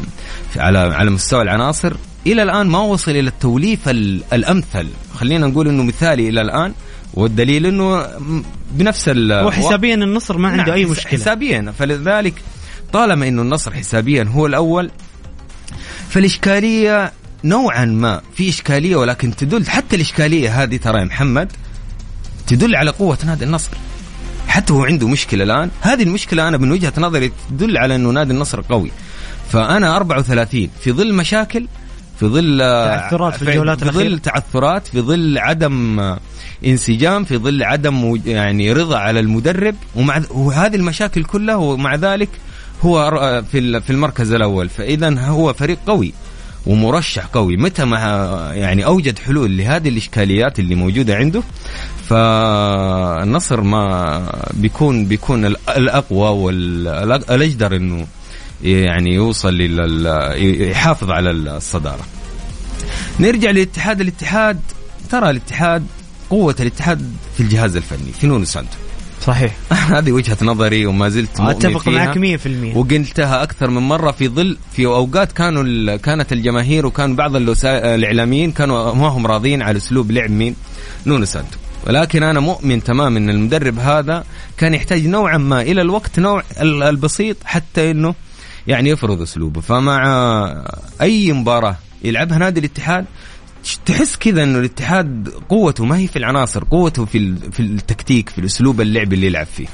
على 0.57 0.79
على 0.79 1.11
مستوى 1.11 1.43
العناصر 1.43 1.93
إلى 2.27 2.43
الآن 2.43 2.67
ما 2.67 2.79
وصل 2.79 3.11
إلى 3.11 3.29
التوليفه 3.29 3.91
ال- 3.91 4.23
الأمثل. 4.33 4.87
خلينا 5.15 5.47
نقول 5.47 5.69
إنه 5.69 5.83
مثالي 5.83 6.29
إلى 6.29 6.41
الآن 6.41 6.73
والدليل 7.15 7.67
إنه 7.67 8.07
بنفس 8.73 9.09
ال 9.09 9.45
وحسابيا 9.45 9.95
النصر 9.95 10.39
ما 10.39 10.49
عنده 10.49 10.65
نعم، 10.65 10.73
اي 10.73 10.85
مشكلة. 10.85 11.21
حسابيا. 11.21 11.75
فلذلك 11.79 12.35
طالما 12.93 13.29
إنه 13.29 13.43
النصر 13.43 13.75
حسابيا 13.75 14.25
هو 14.25 14.47
الأول 14.47 14.91
فالإشكالية 16.09 17.13
نوعا 17.45 17.85
ما 17.85 18.21
في 18.35 18.49
إشكالية 18.49 18.97
ولكن 18.97 19.37
تدل 19.37 19.67
حتى 19.67 19.97
الإشكالية 19.97 20.63
هذه 20.63 20.77
ترى 20.77 20.99
يا 20.99 21.05
محمد 21.05 21.53
تدل 22.47 22.77
على 22.77 22.91
قوة 22.91 23.19
نادي 23.27 23.45
النصر. 23.45 23.71
حتى 24.49 24.73
هو 24.73 24.85
عنده 24.85 25.09
مشكلة 25.09 25.45
الآن. 25.45 25.71
هذه 25.81 26.03
المشكلة 26.03 26.49
أنا 26.49 26.57
من 26.57 26.73
وجهة 26.73 26.93
نظري 26.99 27.33
تدل 27.51 27.79
على 27.79 27.97
إنه 27.97 28.11
نادي 28.11 28.33
النصر 28.33 28.61
قوي. 28.61 28.91
فأنا 29.53 29.97
34 29.97 30.71
في 30.81 30.93
ظل 30.93 31.15
مشاكل 31.15 31.67
في 32.23 32.29
ظل 32.29 32.59
تعثرات 32.61 33.35
في 33.37 33.43
الجولات 33.43 33.79
في 33.79 33.85
ظل. 33.91 34.19
تعثرات 34.19 34.87
في 34.87 35.01
ظل 35.01 35.39
عدم 35.39 36.01
انسجام 36.67 37.25
في 37.25 37.37
ظل 37.37 37.63
عدم 37.63 38.21
يعني 38.27 38.73
رضا 38.73 38.99
على 38.99 39.21
المدرب 39.21 39.75
ومع 39.97 40.23
وهذه 40.31 40.77
المشاكل 40.77 41.25
كلها 41.25 41.57
ومع 41.57 41.95
ذلك 41.95 42.29
هو 42.83 43.11
في 43.53 43.81
في 43.81 43.91
المركز 43.91 44.33
الأول 44.33 44.69
فاذا 44.69 45.21
هو 45.21 45.53
فريق 45.53 45.79
قوي 45.87 46.13
ومرشح 46.67 47.27
قوي 47.27 47.57
متى 47.57 47.85
ما 47.85 47.99
يعني 48.55 48.85
أوجد 48.85 49.19
حلول 49.19 49.57
لهذه 49.57 49.89
الإشكاليات 49.89 50.59
اللي 50.59 50.75
موجودة 50.75 51.15
عنده 51.17 51.43
فالنصر 52.09 53.61
ما 53.61 54.23
بيكون 54.55 55.05
بيكون 55.07 55.45
ال- 55.45 55.57
الأقوى 55.77 56.29
والاجدر 56.29 57.77
إنه 57.77 58.07
يعني 58.63 59.15
يوصل 59.15 59.55
لل 59.55 60.07
يحافظ 60.71 61.11
على 61.11 61.31
الصدارة. 61.31 62.05
نرجع 63.21 63.51
للاتحاد 63.51 64.01
الاتحاد. 64.01 64.61
ترى 65.11 65.31
الاتحاد 65.31 65.87
قوة 66.31 66.57
الاتحاد 66.61 67.13
في 67.37 67.43
الجهاز 67.43 67.77
الفني 67.77 68.13
في 68.21 68.27
نونو 68.27 68.45
سانتو 68.45 68.77
صحيح. 69.27 69.55
هذه 69.97 70.13
وجهة 70.13 70.37
نظري 70.43 70.87
وما 70.87 71.09
زلت 71.09 71.41
مؤمن 71.41 71.51
أتفق. 71.67 71.89
معك 71.89 72.19
100% 72.75 72.77
وقلتها 72.77 73.43
أكثر 73.43 73.71
من 73.71 73.83
مرة 73.83 74.11
في 74.11 74.29
ظل 74.29 74.57
في 74.77 74.87
أوقات 74.87 75.33
كانوا 75.33 75.63
ال- 75.63 75.97
كانت 75.97 76.33
الجماهير 76.33 76.87
وكان 76.87 77.17
بعض 77.17 77.37
الإعلاميين 77.65 78.53
كانوا 78.53 78.95
ما 78.95 79.09
هم 79.09 79.27
راضيين 79.27 79.63
على 79.63 79.77
أسلوب 79.77 80.11
لعب 80.11 80.31
مين؟ 80.31 80.57
نونو 81.07 81.25
سانتو 81.25 81.57
ولكن 81.87 82.23
أنا 82.23 82.41
مؤمن 82.41 82.83
تماما 82.83 83.19
إن 83.19 83.31
المدرب 83.31 83.79
هذا 83.79 84.25
كان 84.57 84.75
يحتاج 84.75 85.07
نوعا 85.07 85.39
ما 85.39 85.63
إلى 85.63 85.83
الوقت 85.83 86.19
نوع 86.21 86.43
ال- 86.61 86.83
البسيط 86.83 87.37
حتى 87.45 87.91
إنه 87.91 88.15
يعني 88.67 88.91
يفرض 88.91 89.23
أسلوبه. 89.23 89.61
فمع 89.61 90.05
أي 91.01 91.33
مباراة 91.33 91.77
يلعبها 92.05 92.39
نادي 92.39 92.61
الاتحاد 92.61 93.05
تحس 93.87 94.17
كذا 94.17 94.43
إنه 94.43 94.59
الاتحاد 94.59 95.29
قوته 95.49 95.85
ما 95.85 95.97
هي 95.99 96.07
في 96.07 96.17
العناصر 96.17 96.65
قوته 96.65 97.05
في 97.05 97.35
في 97.53 97.61
التكتيك 97.61 98.29
في 98.29 98.39
الأسلوب 98.39 98.81
اللعب 98.81 99.13
اللي 99.13 99.27
يلعب 99.27 99.47
فيه. 99.47 99.67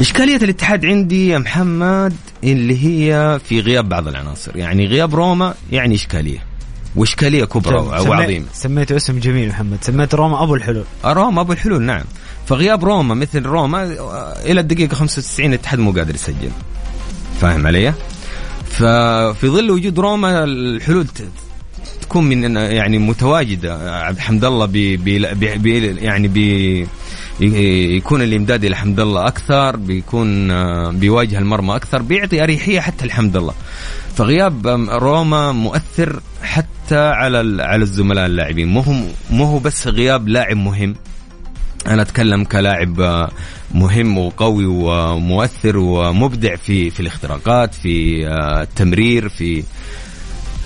إشكالية 0.00 0.36
الاتحاد 0.36 0.86
عندي 0.86 1.28
يا 1.28 1.38
محمد 1.38 2.16
اللي 2.44 2.84
هي 2.84 3.40
في 3.44 3.60
غياب 3.60 3.88
بعض 3.88 4.08
العناصر. 4.08 4.56
يعني 4.56 4.86
غياب 4.86 5.14
روما 5.14 5.54
يعني 5.72 5.94
إشكالية 5.94 6.38
وإشكالية 6.96 7.44
كبرى 7.44 7.76
وعظيمة. 7.76 8.46
سميته 8.52 8.96
اسم 8.96 9.18
جميل 9.18 9.48
محمد. 9.48 9.78
سميت 9.80 10.14
روما 10.14 10.42
أبو 10.42 10.54
الحلول. 10.54 10.84
روما 11.04 11.40
أبو 11.40 11.52
الحلول 11.52 11.82
نعم. 11.82 12.04
فغياب 12.46 12.84
روما 12.84 13.14
مثل 13.14 13.42
روما 13.42 13.82
إلى 14.44 14.60
الدقيقة 14.60 14.94
95 14.94 15.48
الاتحاد 15.48 15.78
مو 15.78 15.90
قادر 15.92 16.14
يسجل. 16.14 16.50
فاهم 17.40 17.66
علي؟ 17.66 17.94
ففي 18.70 19.48
ظل 19.48 19.70
وجود 19.70 19.98
روما 19.98 20.44
الحلول 20.44 21.06
تكون 22.00 22.24
من 22.24 22.56
يعني 22.56 22.98
متواجدة. 22.98 24.02
عبد 24.04 24.18
حمد 24.18 24.44
الله 24.44 24.66
بي 24.66 24.96
بي 24.96 25.34
بي 25.34 25.86
يعني 25.86 26.28
بي 26.28 26.86
يكون 27.96 28.22
الإمداد 28.22 28.64
إلى 28.64 28.76
حمد 28.76 29.00
الله 29.00 29.26
أكثر 29.26 29.76
بيكون 29.76 30.50
آه، 30.50 30.90
بيواجه 30.90 31.38
المرمى 31.38 31.76
أكثر 31.76 32.02
بيعطي 32.02 32.42
أريحية 32.42 32.80
حتى 32.80 33.06
لحمد 33.06 33.36
الله 33.36 33.54
فغياب 34.14 34.66
روما 34.90 35.52
مؤثر 35.52 36.20
حتى 36.42 36.98
على 36.98 37.62
على 37.62 37.82
الزملاء 37.82 38.26
اللاعبين. 38.26 38.68
مو 38.68 38.80
هو 38.80 38.94
مو 39.30 39.44
هو 39.44 39.58
بس 39.58 39.86
غياب 39.86 40.28
لاعب 40.28 40.56
مهم. 40.56 40.94
أنا 41.86 42.02
أتكلم 42.02 42.44
كلاعب 42.44 43.00
آه، 43.00 43.30
مهم 43.74 44.18
وقوي 44.18 44.66
ومؤثر 44.66 45.76
ومبدع 45.76 46.56
في 46.56 46.90
في 46.90 47.00
الاختراقات 47.00 47.74
في 47.74 48.26
آه، 48.28 48.62
التمرير 48.62 49.28
في 49.28 49.62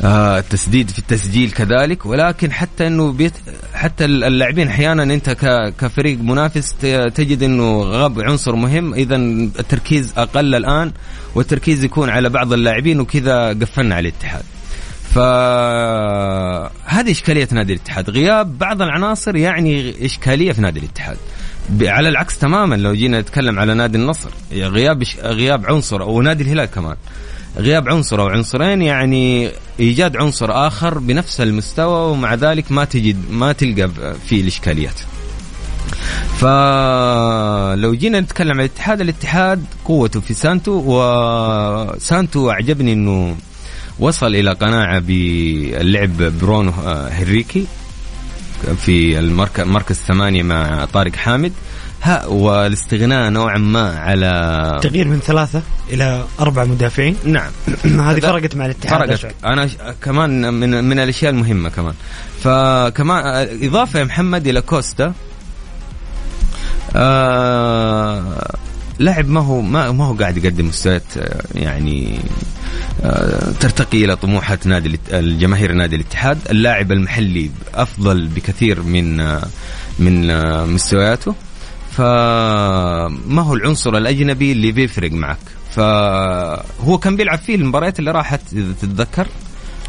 آه، 0.05 0.39
التسديد 0.39 0.91
في 0.91 0.99
التسجيل 0.99 1.51
كذلك. 1.51 2.07
ولكن 2.07 2.53
حتى 2.53 2.87
إنه 2.87 3.13
بيت 3.13 3.33
حتى 3.75 4.05
اللاعبين 4.05 4.69
أحيانا 4.69 5.03
أنت 5.03 5.31
كفريق 5.79 6.19
منافس 6.19 6.75
تجد 7.15 7.43
إنه 7.43 7.83
غاب 7.83 8.21
عنصر 8.21 8.55
مهم. 8.55 8.95
اذا 8.95 9.17
التركيز 9.17 10.13
أقل 10.17 10.55
الآن 10.55 10.93
والتركيز 11.35 11.85
يكون 11.85 12.09
على 12.09 12.29
بعض 12.29 12.53
اللاعبين 12.53 13.01
وكذا 13.01 13.49
قفلنا 13.49 13.95
على 13.95 14.09
الاتحاد. 14.09 14.43
فهذه 15.15 17.11
إشكالية 17.11 17.49
نادي 17.53 17.73
الاتحاد. 17.73 18.11
غياب 18.11 18.59
بعض 18.59 18.83
العناصر 18.83 19.37
يعني 19.37 19.95
إشكالية 20.05 20.53
في 20.53 20.61
نادي 20.61 20.81
الاتحاد. 20.81 21.17
على 21.83 22.09
العكس 22.09 22.39
تماما 22.39 22.75
لو 22.75 22.95
جينا 22.95 23.21
نتكلم 23.21 23.59
على 23.59 23.75
نادي 23.75 23.99
النصر 23.99 24.31
غياب 24.53 25.03
غياب 25.23 25.67
عنصر 25.67 26.03
أو 26.03 26.23
نادي 26.23 26.43
الهلال 26.43 26.65
كمان 26.67 26.97
غياب 27.57 27.89
عنصر 27.89 28.21
أو 28.21 28.29
عنصرين 28.29 28.83
يعني 28.83 29.51
إيجاد 29.81 30.17
عنصر 30.17 30.67
آخر 30.67 30.99
بنفس 30.99 31.41
المستوى 31.41 32.11
ومع 32.11 32.35
ذلك 32.35 32.73
ما 32.73 32.85
تجد 32.85 33.31
ما 33.31 33.53
تلقى 33.53 33.91
فيه 34.27 34.41
الإشكاليات. 34.41 35.01
فلو 36.39 37.95
جينا 37.95 38.21
نتكلم 38.21 38.51
عن 38.51 38.61
الاتحاد 38.61 39.01
الاتحاد 39.01 39.65
قوته 39.85 40.21
في 40.21 40.35
سانتو 40.35 40.83
وسانتو 40.87 42.51
أعجبني 42.51 42.93
إنه 42.93 43.37
وصل 43.99 44.35
إلى 44.35 44.51
قناعة 44.53 44.99
باللعب 44.99 46.17
برونو 46.17 46.71
هنريكي 47.11 47.67
في 48.77 49.19
المركز 49.19 49.65
مركز 49.65 49.97
ثمانية 49.97 50.43
مع 50.43 50.85
طارق 50.85 51.17
حامد. 51.17 51.53
ها 52.03 52.27
والاستغناء 52.27 53.31
نوعا 53.31 53.59
ما 53.59 53.99
على 53.99 54.79
تغيير 54.83 55.09
من 55.09 55.21
ثلاثة 55.21 55.63
إلى 55.91 56.25
أربع 56.41 56.65
مدافعين؟ 56.65 57.17
نعم. 57.25 57.51
هذه 58.01 58.21
فرقت 58.21 58.57
مع 58.57 58.65
الاتحاد 58.67 58.99
فرقت. 58.99 59.11
أشعر. 59.11 59.33
أنا 59.45 59.67
ش- 59.67 59.77
كمان 60.03 60.55
من 60.55 60.85
من 60.85 60.99
الأشياء 60.99 61.33
المهمة 61.33 61.69
كمان. 61.69 61.95
فكمان 62.43 63.49
إضافة 63.63 63.99
يا 63.99 64.05
محمد 64.05 64.47
إلى 64.47 64.61
كوستا. 64.61 65.13
آه 66.97 68.55
لاعب 69.01 69.29
ما 69.29 69.41
هو 69.41 69.61
ما, 69.61 69.93
ما 69.93 70.05
هو 70.05 70.15
قاعد 70.15 70.37
يقدم 70.37 70.67
مستويات 70.69 71.03
آه، 71.17 71.43
يعني 71.55 72.19
آه، 73.03 73.53
ترتقي 73.61 74.05
إلى 74.05 74.17
طموحات 74.17 74.67
نادي 74.67 74.99
الجماهير 75.13 75.73
نادي 75.73 75.97
الاتحاد، 75.97 76.39
اللاعب 76.51 76.93
المحلي 76.93 77.51
أفضل 77.75 78.27
بكثير 78.29 78.83
من 78.83 79.21
آه، 79.21 79.43
من 79.99 80.27
مستوياته. 80.75 81.35
فما 81.91 83.43
هو 83.43 83.55
العنصر 83.55 83.97
الأجنبي 83.97 84.53
اللي 84.53 84.73
بيفرق 84.73 85.11
معك؟ 85.13 85.39
فهو 85.71 86.99
كان 86.99 87.17
بيلعب 87.17 87.39
فيه 87.39 87.55
المباريات 87.55 87.99
اللي 87.99 88.11
راحت 88.11 88.41
إذا 88.53 88.73
تتذكر؟ 88.83 89.27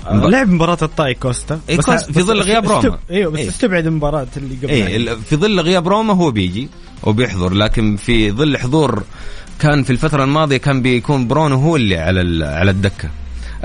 آه، 0.08 0.14
لعب 0.30 0.50
مباراة 0.50 0.78
الطاي 0.82 1.14
كوستا. 1.14 1.60
إيه، 1.70 1.78
بس- 1.78 1.86
كوستا 1.86 2.12
في 2.14 2.20
بس 2.20 2.26
ظل 2.26 2.42
غياب 2.42 2.64
استب- 2.66 2.86
روما. 2.86 2.98
إيوه 3.12 3.32
بس 3.32 3.40
إيه. 3.40 3.50
استبعد 3.50 3.86
المباراة 3.88 4.28
اللي 4.38 4.56
قبل 4.56 4.72
ال- 5.10 5.22
في 5.22 5.36
ظل 5.36 5.60
غياب 5.60 5.88
روما 5.88 6.14
هو 6.14 6.32
بيجي. 6.32 6.70
وبيحضر. 7.04 7.54
لكن 7.54 7.96
في 7.96 8.32
ظل 8.32 8.58
حضور 8.58 9.04
كان 9.60 9.84
في 9.84 9.90
الفترة 9.90 10.24
الماضية 10.24 10.58
كان 10.58 10.82
بيكون 10.82 11.28
برونو 11.28 11.56
هو 11.56 11.76
اللي 11.76 11.98
على 11.98 12.46
على 12.46 12.72
الدكة. 12.72 13.10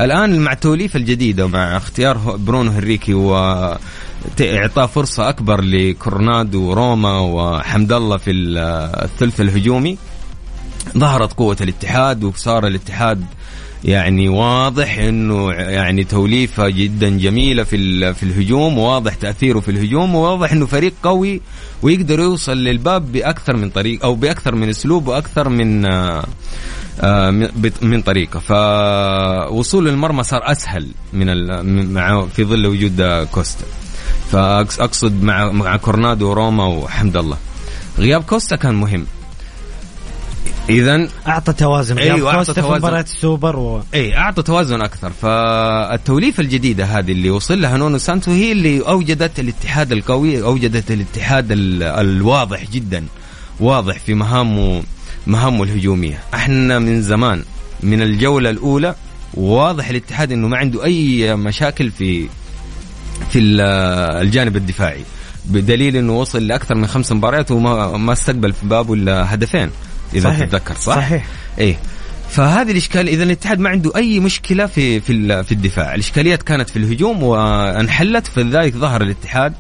الآن 0.01 0.39
مع 0.41 0.53
التوليفة 0.53 0.97
الجديدة 0.97 1.45
ومع 1.45 1.77
اختيار 1.77 2.19
برونو 2.19 2.71
هنريكي 2.71 3.15
وإعطاء 3.15 4.87
فرصة 4.87 5.29
أكبر 5.29 5.61
لكورنادو 5.61 6.63
وروما 6.63 7.19
وحمد 7.21 7.93
الله 7.93 8.17
في 8.17 8.31
ال- 8.31 8.59
الثلث 9.05 9.41
الهجومي. 9.41 9.99
ظهرت 10.99 11.33
قوة 11.33 11.57
الاتحاد 11.61 12.25
وصار 12.25 12.67
الاتحاد 12.67 13.25
يعني 13.87 14.29
واضح 14.29 14.99
إنه 14.99 15.53
يعني 15.53 16.05
توليفة 16.05 16.69
جدا 16.69 17.09
جميلة 17.09 17.63
في 17.65 17.77
في 18.15 18.23
الهجوم 18.23 18.79
وواضح 18.79 19.15
تأثيره 19.15 19.61
في 19.61 19.71
الهجوم 19.71 20.15
وواضح 20.15 20.53
إنه 20.53 20.67
فريق 20.67 20.93
قوي 21.03 21.41
ويقدر 21.83 22.21
يوصل 22.21 22.57
للباب 22.57 23.13
بأكثر 23.13 23.57
من 23.57 23.71
طريق 23.71 24.05
أو 24.05 24.15
بأكثر 24.15 24.55
من 24.55 24.69
أسلوب 24.69 25.09
وأكثر 25.09 25.49
من 25.49 25.87
آه، 25.87 26.25
آه، 27.01 27.31
من- 27.83 28.03
طريقة. 28.03 28.39
فوصول 28.41 29.89
المرمى 29.89 30.23
صار 30.23 30.41
أسهل 30.53 30.87
من 31.13 31.93
مع 31.93 32.27
في 32.27 32.45
ظل 32.45 32.67
وجود 32.67 33.27
كوستا. 33.33 33.65
فاقصد 34.33 35.23
مع 35.23 35.53
مع 35.53 35.77
كورنادو 35.77 36.31
وروما 36.31 36.65
وحمد 36.67 37.17
الله. 37.17 37.37
غياب 37.99 38.23
كوستا 38.23 38.57
كان 38.57 38.75
مهم. 38.75 39.07
اذا 40.71 41.09
أعطى 41.29 41.53
توازن. 41.53 41.99
أيوة 41.99 42.29
أعطى 42.29 42.37
كوستا 42.39 42.53
في 42.53 42.61
توازن. 42.61 42.79
مباراة 42.79 43.01
السوبر 43.01 43.57
و... 43.57 43.83
اي 43.95 44.17
أعطى 44.17 44.43
توازن 44.43 44.81
أكثر. 44.83 45.11
فالتوليفة 45.11 46.41
الجديدة 46.41 46.85
هذه 46.85 47.13
اللي 47.13 47.31
وصل 47.31 47.61
لها 47.61 47.77
نونو 47.77 47.99
سانتو 47.99 48.31
هي 48.31 48.53
اللي 48.53 48.81
أوجدت 48.81 49.41
الاتحاد 49.41 49.93
القوي 49.93 50.43
أوجدت 50.43 50.91
الاتحاد 50.91 51.53
ال- 51.53 51.83
الواضح 51.83 52.71
جدا 52.71 53.05
واضح 53.61 53.99
في 53.99 54.15
مهامه 54.15 54.83
مهامه 55.27 55.63
الهجومية. 55.65 56.19
إحنا 56.35 56.79
من 56.79 57.03
زمان 57.03 57.43
من 57.83 58.03
الجولة 58.03 58.51
الأولى 58.51 58.95
واضح 59.35 59.89
الاتحاد 59.89 60.33
إنه 60.33 60.49
ما 60.49 60.57
عنده 60.57 60.85
أي 60.85 61.37
مشاكل 61.37 61.91
في 61.91 62.29
في 63.31 63.39
ال- 63.39 63.61
الجانب 64.27 64.57
الدفاعي. 64.57 65.01
بدليل 65.45 65.97
إنه 65.97 66.19
وصل 66.19 66.47
لأكثر 66.47 66.75
من 66.75 66.87
خمس 66.87 67.13
مباريات 67.13 67.51
وما 67.51 67.97
ما 67.97 68.13
استقبل 68.13 68.53
في 68.53 68.67
بابه 68.67 68.95
إلا 68.95 69.35
هدفين. 69.35 69.71
إذا 70.15 70.31
صحيح. 70.31 70.47
تتذكر 70.47 70.75
صح؟ 70.75 70.97
صحيح. 70.97 71.27
إيه 71.59 71.77
فهذه 72.31 72.71
الإشكال 72.71 73.09
إذا 73.09 73.23
الاتحاد 73.23 73.59
ما 73.59 73.69
عنده 73.71 73.93
أي 73.97 74.21
مشكلة 74.21 74.67
في 74.67 75.01
في 75.01 75.45
في 75.45 75.53
الدفاع، 75.53 75.95
الإشكاليات 75.95 76.43
كانت 76.43 76.71
في 76.71 76.77
الهجوم 76.79 77.23
وانحلت 77.23 78.27
فلذلك 78.27 78.75
ظهر 78.75 79.03
الاتحاد 79.03 79.53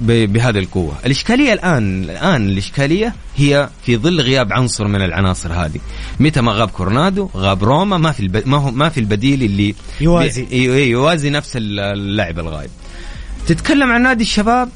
بهذه 0.00 0.58
القوة، 0.58 0.92
الإشكالية 1.06 1.52
الآن 1.52 2.04
الآن 2.04 2.48
الإشكالية 2.48 3.14
هي 3.36 3.68
في 3.86 3.96
ظل 3.96 4.20
غياب 4.20 4.52
عنصر 4.52 4.86
من 4.88 5.02
العناصر 5.02 5.52
هذه، 5.52 5.80
متى 6.20 6.40
ما 6.40 6.52
غاب 6.52 6.68
كورنادو، 6.68 7.28
غاب 7.36 7.64
روما، 7.64 7.98
ما 7.98 8.12
في 8.12 8.20
الب... 8.20 8.42
ما 8.48 8.56
هو 8.56 8.70
ما 8.70 8.88
في 8.88 9.00
البديل 9.00 9.42
اللي 9.42 9.74
يوازي. 10.00 10.42
بي- 10.42 10.48
إيه- 10.48 10.90
يوازي 10.90 11.30
نفس 11.30 11.52
اللاعب 11.56 12.38
الغايب. 12.38 12.70
تتكلم 13.46 13.92
عن 13.92 14.02
نادي 14.02 14.22
الشباب 14.22 14.68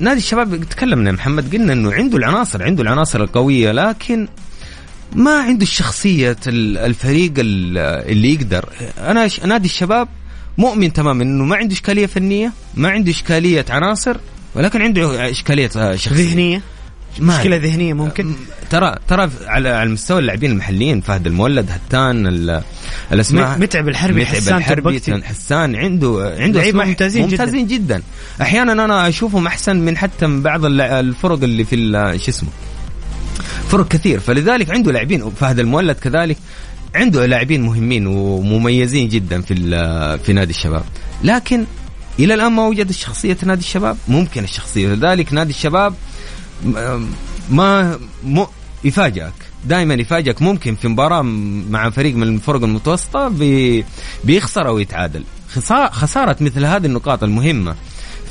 نادي 0.00 0.18
الشباب 0.18 0.64
تكلمنا 0.64 1.12
محمد 1.12 1.54
قلنا 1.54 1.72
إنه 1.72 1.92
عنده 1.92 2.16
العناصر 2.18 2.62
عنده 2.62 2.82
العناصر 2.82 3.22
القوية 3.22 3.72
لكن 3.72 4.28
ما 5.12 5.38
عنده 5.40 5.62
الشخصية 5.62 6.36
ال- 6.46 6.78
الفريق 6.78 7.32
ال- 7.38 7.78
اللي 8.10 8.34
يقدر. 8.34 8.68
أنا 8.98 9.28
نادي 9.46 9.66
الشباب 9.68 10.08
مؤمن 10.58 10.92
تماما 10.92 11.22
أنه 11.22 11.44
ما 11.44 11.56
عنده 11.56 11.74
إشكالية 11.74 12.06
فنية 12.06 12.52
ما 12.74 12.88
عنده 12.88 13.10
إشكالية 13.10 13.64
عناصر 13.70 14.16
ولكن 14.54 14.82
عنده 14.82 15.30
إشكالية 15.30 15.70
آه، 15.76 15.96
شخصية. 15.96 16.24
ذهنية؟ 16.24 16.62
ما 17.18 17.38
مشكلة 17.38 17.56
ذهنية 17.56 17.92
ممكن؟ 17.92 18.32
ترى 18.70 18.94
ترى 19.08 19.30
على 19.46 19.68
على 19.68 19.90
مستوى 19.90 20.18
اللاعبين 20.18 20.50
المحليين 20.50 21.00
فهد 21.00 21.26
المولد 21.26 21.70
هتان 21.70 22.26
ال- 22.26 22.62
الأسماء. 23.12 23.58
متعب 23.58 23.88
الحربي، 23.88 24.20
متعب 24.20 24.34
حسان 24.34 24.56
الحربي. 24.58 25.00
حسان 25.24 25.76
عنده 25.76 26.34
عنده 26.38 26.60
لعيبة 26.60 26.68
أسماء 26.78 26.86
ممتازين 26.86 27.26
جداً. 27.26 27.30
ممتازين 27.44 27.66
جدا. 27.66 28.02
أحيانا 28.42 28.72
أنا 28.72 29.08
أشوفهم 29.08 29.46
أحسن 29.46 29.76
من 29.76 29.96
حتى 29.96 30.26
من 30.26 30.42
بعض 30.42 30.64
الفرق 30.64 31.42
اللي 31.42 31.64
في 31.64 31.76
شو 32.24 32.30
اسمه 32.30 32.48
فرق 33.74 33.88
كثير. 33.88 34.20
فلذلك 34.20 34.70
عنده 34.70 34.92
لاعبين 34.92 35.30
فهد 35.30 35.58
المولد 35.58 35.96
كذلك 35.96 36.36
عنده 36.94 37.26
لاعبين 37.26 37.62
مهمين 37.62 38.06
ومميزين 38.06 39.08
جدا 39.08 39.40
في 39.40 39.54
في 40.24 40.32
نادي 40.32 40.50
الشباب. 40.50 40.84
لكن 41.24 41.64
إلى 42.18 42.34
الآن 42.34 42.52
ما 42.52 42.66
وجد 42.66 42.92
شخصية 42.92 43.36
نادي 43.42 43.60
الشباب 43.60 43.96
ممكن 44.08 44.44
الشخصية. 44.44 44.88
لذلك 44.88 45.32
نادي 45.32 45.50
الشباب 45.50 45.94
ما 47.50 47.98
م... 48.24 48.44
يفاجئك. 48.84 49.32
دائما 49.64 49.94
يفاجئك. 49.94 50.42
ممكن 50.42 50.74
في 50.74 50.88
مباراة 50.88 51.22
مع 51.70 51.90
فريق 51.90 52.16
من 52.16 52.22
الفرق 52.34 52.62
المتوسطة 52.62 53.28
بي... 53.28 53.84
بيخسر 54.24 54.68
أو 54.68 54.78
يتعادل. 54.78 55.24
خسا... 55.54 55.90
خسارة 55.90 56.36
مثل 56.40 56.64
هذه 56.64 56.86
النقاط 56.86 57.22
المهمة 57.22 57.74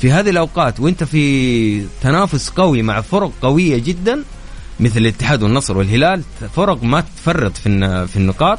في 0.00 0.12
هذه 0.12 0.30
الأوقات 0.30 0.80
وأنت 0.80 1.04
في 1.04 1.86
تنافس 2.02 2.48
قوي 2.48 2.82
مع 2.82 3.00
فرق 3.00 3.32
قوية 3.42 3.78
جدا 3.78 4.24
مثل 4.80 5.00
الاتحاد 5.00 5.42
والنصر 5.42 5.78
والهلال 5.78 6.22
فرق 6.56 6.82
ما 6.82 7.00
تفرط 7.00 7.56
في 7.56 8.06
في 8.06 8.16
النقاط 8.16 8.58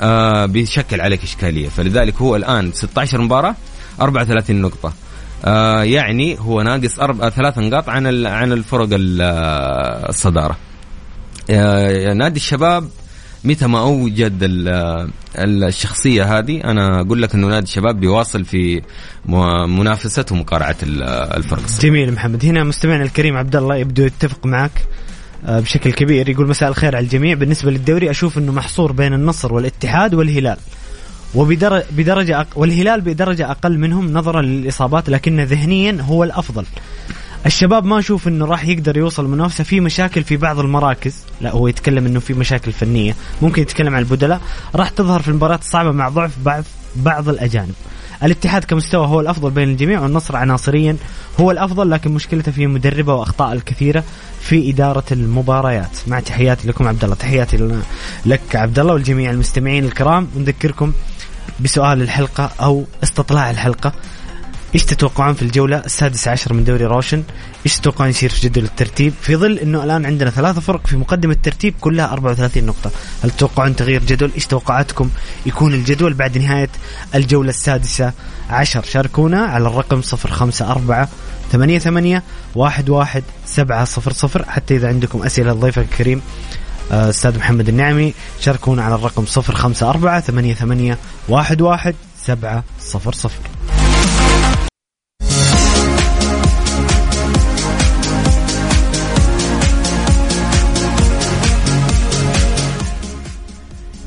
آه 0.00 0.46
بيشكل 0.46 1.00
عليك 1.00 1.22
إشكالية. 1.22 1.68
فلذلك 1.68 2.14
هو 2.22 2.36
الآن 2.36 2.72
16 2.72 3.20
مباراة 3.20 3.54
34 4.00 4.56
نقطة. 4.62 4.92
آه 5.44 5.82
يعني 5.82 6.36
هو 6.40 6.62
ناقص 6.62 6.98
أربع 7.00 7.30
ثلاث 7.30 7.58
نقاط 7.58 7.88
عن 7.88 8.26
عن 8.26 8.52
الفرق 8.52 8.88
ال- 8.92 9.20
آه، 9.22 10.08
الصدارة. 10.08 10.56
آه، 11.50 12.12
نادي 12.12 12.36
الشباب 12.36 12.88
متى 13.44 13.66
ما 13.66 13.80
أوجد 13.80 14.42
ال- 14.42 14.68
ال- 15.38 15.64
الشخصية 15.64 16.38
هذه 16.38 16.64
أنا 16.64 17.00
أقول 17.00 17.22
لك 17.22 17.34
أنه 17.34 17.46
نادي 17.46 17.64
الشباب 17.66 18.00
بيواصل 18.00 18.44
في 18.44 18.82
منافسته 19.68 20.34
ومقارعة 20.34 20.76
ال- 20.82 21.02
الفرق. 21.36 21.62
الصغيرة. 21.62 21.82
جميل 21.92 22.12
محمد. 22.12 22.44
هنا 22.44 22.64
مستمعنا 22.64 23.02
الكريم 23.04 23.36
عبد 23.36 23.56
الله 23.56 23.76
يبدو 23.76 24.02
يتفق 24.04 24.46
معك. 24.46 24.70
آه، 24.70 25.07
بشكل 25.42 25.92
كبير 25.92 26.28
يقول 26.28 26.48
مساء 26.48 26.68
الخير 26.68 26.96
على 26.96 27.04
الجميع. 27.04 27.34
بالنسبة 27.34 27.70
للدوري 27.70 28.10
أشوف 28.10 28.38
إنه 28.38 28.52
محصور 28.52 28.92
بين 28.92 29.14
النصر 29.14 29.54
والاتحاد 29.54 30.14
والهلال. 30.14 30.56
بدرجة 31.90 32.40
أق... 32.40 32.46
والهلال 32.56 33.00
بدرجة 33.00 33.50
أقل 33.50 33.78
منهم 33.78 34.12
نظرا 34.12 34.42
للإصابات 34.42 35.08
لكن 35.10 35.40
ذهنيا 35.40 35.98
هو 36.00 36.24
الأفضل. 36.24 36.64
الشباب 37.46 37.84
ما 37.84 37.98
أشوف 37.98 38.28
إنه 38.28 38.46
راح 38.46 38.66
يقدر 38.66 38.96
يوصل 38.96 39.28
منافسة. 39.28 39.64
في 39.64 39.80
مشاكل 39.80 40.24
في 40.24 40.36
بعض 40.36 40.58
المراكز. 40.58 41.16
لا 41.40 41.50
هو 41.50 41.68
يتكلم 41.68 42.06
إنه 42.06 42.20
في 42.20 42.34
مشاكل 42.34 42.72
فنية. 42.72 43.14
ممكن 43.42 43.62
يتكلم 43.62 43.94
عن 43.94 44.02
البدلاء. 44.02 44.40
راح 44.74 44.88
تظهر 44.88 45.22
في 45.22 45.28
المباريات 45.28 45.60
الصعبة 45.60 45.92
مع 45.92 46.08
ضعف 46.08 46.32
بعض 46.44 46.64
بعض 46.96 47.28
الأجانب. 47.28 47.74
الاتحاد 48.22 48.64
كمستوى 48.64 49.06
هو 49.06 49.20
الأفضل 49.20 49.50
بين 49.50 49.68
الجميع 49.68 50.00
والنصر 50.00 50.36
عناصريا 50.36 50.96
هو 51.40 51.50
الأفضل 51.50 51.90
لكن 51.90 52.10
مشكلته 52.10 52.52
في 52.52 52.66
مدربة 52.66 53.14
وأخطاء 53.14 53.52
الكثيرة 53.52 54.04
في 54.40 54.70
إدارة 54.70 55.04
المباريات. 55.12 55.98
مع 56.06 56.20
تحياتي 56.20 56.68
لكم 56.68 56.88
عبد 56.88 57.04
الله. 57.04 57.16
تحياتي 57.16 57.80
لك 58.26 58.56
عبد 58.56 58.78
الله 58.78 58.92
والجميع 58.92 59.30
المستمعين 59.30 59.84
الكرام. 59.84 60.28
ونذكركم 60.36 60.92
بسؤال 61.60 62.02
الحلقة 62.02 62.50
أو 62.60 62.84
استطلاع 63.02 63.50
الحلقة. 63.50 63.92
إيش 64.74 64.84
تتوقعون 64.84 65.34
في 65.34 65.42
الجولة 65.42 65.78
السادسة 65.78 66.30
عشر 66.30 66.52
من 66.52 66.64
دوري 66.64 66.84
روشن؟ 66.84 67.22
إيش 67.66 67.76
تتوقعون 67.76 68.10
يصير 68.10 68.30
في 68.30 68.48
جدول 68.48 68.64
الترتيب؟ 68.64 69.12
في 69.22 69.36
ظل 69.36 69.58
إنه 69.58 69.84
الآن 69.84 70.06
عندنا 70.06 70.30
ثلاثة 70.30 70.60
فرق 70.60 70.86
في 70.86 70.96
مقدمة 70.96 71.32
الترتيب 71.32 71.74
كلها 71.80 72.12
34 72.12 72.64
نقطة، 72.64 72.90
هل 73.24 73.30
تتوقعون 73.30 73.76
تغيير 73.76 74.04
جدول؟ 74.04 74.30
إيش 74.34 74.46
توقعاتكم 74.46 75.10
يكون 75.46 75.74
الجدول 75.74 76.14
بعد 76.14 76.38
نهاية 76.38 76.68
الجولة 77.14 77.50
السادسة 77.50 78.12
عشر؟ 78.50 78.82
شاركونا 78.82 79.40
على 79.40 79.68
الرقم 79.68 80.00
054 80.12 81.08
ثمانية 81.52 81.78
ثمانية 81.78 82.22
واحد 82.54 82.90
واحد 82.90 83.22
سبعة 83.46 83.84
صفر 83.84 84.12
صفر 84.12 84.44
حتى 84.48 84.76
إذا 84.76 84.88
عندكم 84.88 85.22
أسئلة 85.22 85.52
لضيفك 85.52 85.78
الكريم 85.92 86.22
آه، 86.92 87.10
أستاذ 87.10 87.38
محمد 87.38 87.68
النعمي 87.68 88.14
شاركونا 88.40 88.84
على 88.84 88.94
الرقم 88.94 89.26
صفر 89.26 89.54
خمسة 89.54 89.90
أربعة 89.90 90.20
ثمانية 90.20 90.54
ثمانية 90.54 90.98
واحد 91.28 91.60
واحد 91.60 91.94
سبعة 92.26 92.64
صفر 92.80 93.12
صفر 93.12 93.57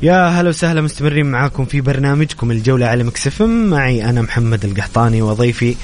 يا 0.02 0.28
هلا 0.28 0.48
وسهلا 0.48 0.80
مستمرين 0.80 1.26
معاكم 1.26 1.64
في 1.64 1.80
برنامجكم 1.80 2.50
الجولة 2.50 2.86
على 2.86 3.04
مكسفم 3.04 3.48
معي 3.48 4.04
أنا 4.04 4.22
محمد 4.22 4.64
القحطاني 4.64 5.22
وضيفي 5.22 5.74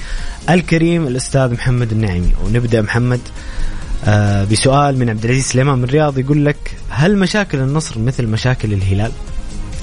الكريم 0.49 1.07
الأستاذ 1.07 1.53
محمد 1.53 1.91
النعيمي. 1.91 2.31
ونبدأ 2.45 2.81
محمد 2.81 3.19
آه 4.05 4.43
بسؤال 4.43 4.99
من 4.99 5.09
عبد 5.09 5.25
العزيز 5.25 5.45
سليمان 5.45 5.77
من 5.77 5.83
الرياض 5.83 6.19
يقول 6.19 6.45
لك 6.45 6.57
هل 6.89 7.17
مشاكل 7.17 7.57
النصر 7.57 7.99
مثل 7.99 8.27
مشاكل 8.27 8.73
الهلال؟ 8.73 9.11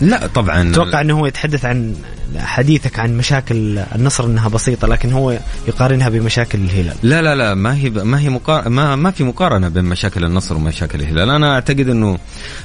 لا 0.01 0.27
طبعا. 0.27 0.71
أتوقع 0.71 1.01
إنه 1.01 1.19
هو 1.19 1.27
يتحدث 1.27 1.65
عن 1.65 1.95
حديثك 2.37 2.99
عن 2.99 3.17
مشاكل 3.17 3.79
النصر 3.79 4.25
انها 4.25 4.49
بسيطة 4.49 4.89
لكن 4.89 5.13
هو 5.13 5.39
يقارنها 5.69 6.09
بمشاكل 6.09 6.59
الهلال. 6.59 6.95
لا 7.03 7.23
لا 7.23 7.35
لا 7.35 7.55
ما 7.55 7.77
هي 7.77 7.91
ما 7.91 8.21
هي 8.21 8.29
مقار... 8.29 8.69
ما 8.69 8.97
ما 8.97 9.11
في 9.11 9.25
مقارنة 9.25 9.69
بين 9.69 9.85
مشاكل 9.85 10.25
النصر 10.25 10.57
ومشاكل 10.57 11.01
الهلال، 11.01 11.31
أنا 11.31 11.55
أعتقد 11.55 11.89
إنه 11.89 12.19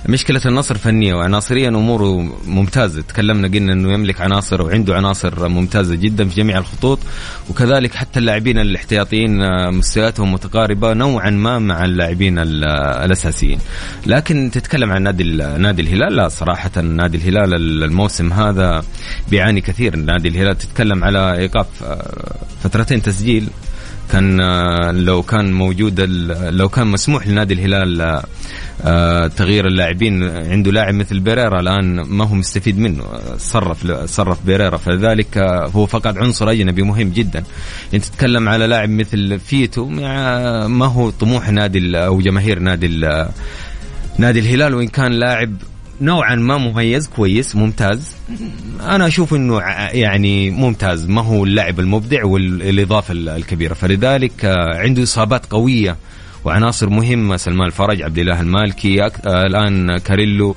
مشكلة 0.09 0.41
النصر 0.45 0.77
فنية 0.77 1.13
وعناصريا 1.13 1.69
أموره 1.69 2.33
ممتازة، 2.47 3.01
تكلمنا 3.01 3.47
قلنا 3.47 3.73
إنه 3.73 3.93
يملك 3.93 4.21
عناصر 4.21 4.61
وعنده 4.61 4.95
عناصر 4.95 5.47
ممتازة 5.47 5.95
جدا 5.95 6.27
في 6.29 6.35
جميع 6.35 6.57
الخطوط. 6.57 6.99
وكذلك 7.49 7.95
حتى 7.95 8.19
اللاعبين 8.19 8.57
الاحتياطيين 8.59 9.41
آه، 9.41 9.69
مستوياتهم 9.69 10.33
متقاربة 10.33 10.93
نوعا 10.93 11.29
ما 11.29 11.59
مع 11.59 11.85
اللاعبين 11.85 12.39
ال- 12.39 12.63
الأساسيين. 13.05 13.59
لكن 14.05 14.51
تتكلم 14.53 14.91
عن 14.91 15.03
نادي 15.03 15.23
نادي 15.57 15.81
الهلال 15.81 16.15
لا 16.15 16.27
صراحة 16.27 16.81
نادي 16.81 17.17
الهلال 17.17 17.53
الموسم 17.83 18.33
هذا 18.33 18.83
بيعاني 19.29 19.50
كثير. 19.59 19.95
نادي 19.95 20.27
الهلال 20.27 20.57
تتكلم 20.57 21.03
على 21.03 21.37
إيقاف 21.37 21.67
آه، 21.83 22.35
فترتين 22.63 23.01
تسجيل. 23.01 23.49
كان 24.11 24.41
آه، 24.41 24.91
لو 24.91 25.21
كان 25.21 25.53
موجود 25.53 26.01
لو 26.49 26.69
كان 26.69 26.87
مسموح 26.87 27.27
لنادي 27.27 27.53
الهلال 27.53 28.21
آه، 28.83 29.27
تغيير 29.27 29.67
اللاعبين 29.67 30.23
عنده 30.23 30.71
لاعب 30.71 30.93
مثل 30.93 31.19
بيريرا 31.19 31.59
الآن 31.59 32.01
ما 32.01 32.27
هو 32.27 32.35
مستفيد 32.35 32.79
منه. 32.79 33.03
صرف 33.37 33.91
صرف 34.05 34.45
بيريرا. 34.45 34.77
فلذلك 34.77 35.37
هو 35.75 35.85
فقد 35.85 36.17
عنصر 36.17 36.49
أجنبي 36.49 36.83
مهم 36.83 37.09
جدا. 37.09 37.43
انت 37.93 38.05
تتكلم 38.05 38.49
على 38.49 38.67
لاعب 38.67 38.89
مثل 38.89 39.39
فيتو 39.39 39.85
ما 40.67 40.85
هو 40.85 41.09
طموح 41.09 41.49
نادي 41.49 41.97
أو 41.97 42.21
جماهير 42.21 42.59
نادي 42.59 42.87
نادي 44.17 44.39
الهلال. 44.39 44.75
وإن 44.75 44.87
كان 44.87 45.11
لاعب 45.11 45.55
نوعا 46.01 46.35
ما 46.35 46.57
مميز 46.57 47.07
كويس 47.07 47.55
ممتاز. 47.55 48.15
أنا 48.81 49.07
أشوف 49.07 49.33
إنه 49.33 49.59
يعني 49.93 50.49
ممتاز. 50.49 51.07
ما 51.09 51.21
هو 51.21 51.43
اللاعب 51.43 51.79
المبدع 51.79 52.25
والإضافة 52.25 53.11
ال- 53.11 53.29
الكبيرة. 53.29 53.73
فلذلك 53.73 54.45
آه، 54.45 54.77
عنده 54.79 55.03
إصابات 55.03 55.45
قوية 55.45 55.95
وعناصر 56.45 56.89
مهمة. 56.89 57.37
سلمان 57.37 57.67
الفرج 57.67 58.01
عبد 58.01 58.17
الله 58.17 58.41
المالكي 58.41 59.03
آه، 59.03 59.09
الآن 59.25 59.97
كاريلو. 59.97 60.55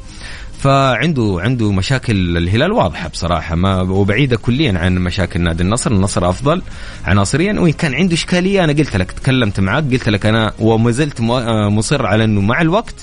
فعنده 0.61 1.37
عنده 1.41 1.73
مشاكل 1.73 2.37
الهلال 2.37 2.73
واضحة 2.73 3.09
بصراحة. 3.09 3.55
ما 3.55 3.81
وبعيدة 3.81 4.37
كليا 4.37 4.79
عن 4.79 4.95
مشاكل 4.95 5.41
نادي 5.41 5.63
النصر، 5.63 5.93
النصر 5.93 6.29
أفضل 6.29 6.63
عناصريا. 7.05 7.61
وإن 7.61 7.73
كان 7.73 7.95
عنده 7.95 8.15
إشكالية 8.15 8.65
أنا 8.65 8.73
قلت 8.73 8.97
لك 8.97 9.13
تكلمت 9.13 9.61
معك 9.61 9.85
قلت 9.93 10.09
لك 10.09 10.27
أنا 10.27 10.53
وما 10.59 10.91
زلت 10.91 11.21
آه، 11.21 11.69
مصر 11.69 12.07
على 12.07 12.25
إنه 12.25 12.41
مع 12.41 12.61
الوقت 12.61 12.95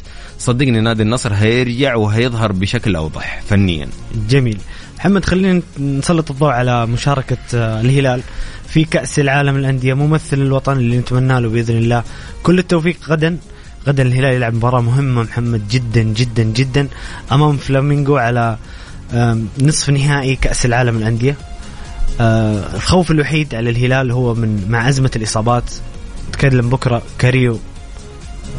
صدقني 0.42 0.80
نادي 0.82 1.04
النصر 1.04 1.34
هيرجع 1.34 1.96
وهيظهر 1.96 2.52
بشكل 2.52 2.96
أوضح 2.96 3.42
فنيا. 3.50 3.88
جميل. 4.30 4.58
محمد 4.98 5.26
خلينا 5.26 5.62
نسلط 5.80 6.32
الضوء 6.32 6.50
على 6.50 6.86
مشاركة 6.86 7.38
آه، 7.56 7.82
الهلال 7.82 8.22
في 8.68 8.84
كأس 8.84 9.20
العالم 9.20 9.56
الأندية 9.56 9.94
ممثل 9.94 10.38
الوطن 10.38 10.78
اللي 10.78 10.98
نتمنى 10.98 11.42
له 11.42 11.50
بإذن 11.50 11.78
الله. 11.78 12.04
كل 12.44 12.60
التوفيق 12.60 12.98
غدا. 13.10 13.38
غدا 13.88 14.04
الهلال 14.04 14.34
يلعب 14.34 14.54
مباراة 14.54 14.82
مهمة 14.82 15.24
محمد 15.24 15.68
جدا 15.68 16.02
جدا 16.02 16.44
جدا. 16.44 16.88
أمام 17.32 17.58
فلامينغو 17.58 18.18
على 18.18 18.58
نصف 19.62 19.90
نهائي 19.90 20.36
كأس 20.36 20.66
العالم 20.66 20.98
الأندية 20.98 21.36
آه، 22.22 22.76
الخوف 22.76 23.12
الوحيد 23.12 23.56
على 23.56 23.70
الهلال 23.70 24.12
هو 24.12 24.34
من 24.34 24.66
مع 24.70 24.90
أزمة 24.90 25.12
الإصابات. 25.16 25.64
تكلم 26.34 26.70
بكرة 26.70 27.02
كاريو 27.20 27.60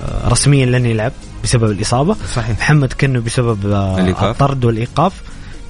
آه، 0.04 0.28
رسميا 0.28 0.66
لن 0.66 0.86
يلعب. 0.86 1.12
بسبب 1.44 1.70
الإصابة 1.70 2.16
صحيح. 2.34 2.58
محمد 2.58 2.92
كنو 2.92 3.20
بسبب 3.20 3.66
آه، 3.66 3.98
الإيقاف. 3.98 4.24
الطرد 4.42 4.64
والإيقاف 4.64 5.22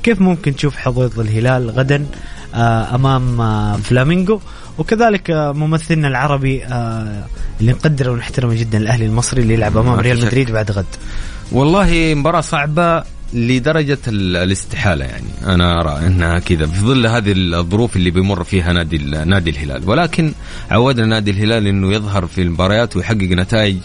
كيف 0.02 0.20
ممكن 0.20 0.56
تشوف 0.56 0.76
حظوظ 0.76 1.20
الهلال 1.20 1.70
غدا 1.70 2.06
آه، 2.54 2.94
أمام 2.94 3.40
آه، 3.40 3.76
فلامينغو 3.76 4.40
وكذلك 4.78 5.30
ممثلنا 5.30 6.08
العربي 6.08 6.64
اللي 7.60 7.72
نقدره 7.72 8.10
ونحترمه 8.10 8.54
جدا 8.54 8.78
الأهلي 8.78 9.06
المصري 9.06 9.42
اللي 9.42 9.54
يلعب 9.54 9.76
أمام 9.76 10.00
ريال. 10.00 10.16
مدريد 10.26 10.50
بعد 10.50 10.70
غد 10.70 10.86
والله 11.52 12.14
مباراة 12.16 12.40
صعبة 12.40 13.04
لدرجة 13.34 13.98
ال- 14.08 14.36
الاستحالة 14.36 15.04
يعني. 15.04 15.26
أنا 15.46 15.80
أرى 15.80 16.06
أنها 16.06 16.38
كذا. 16.38 16.66
في 16.66 16.80
ظل 16.80 17.06
هذه 17.06 17.32
الظروف 17.36 17.96
اللي 17.96 18.10
بيمر 18.10 18.44
فيها 18.44 18.72
نادي 18.72 18.98
نادي 18.98 19.50
الهلال. 19.50 19.88
ولكن 19.90 20.32
عودنا 20.70 21.06
نادي 21.06 21.30
الهلال 21.30 21.66
أنه 21.66 21.92
يظهر 21.92 22.26
في 22.26 22.42
المباريات 22.42 22.96
ويحقق 22.96 23.22
نتائج 23.22 23.76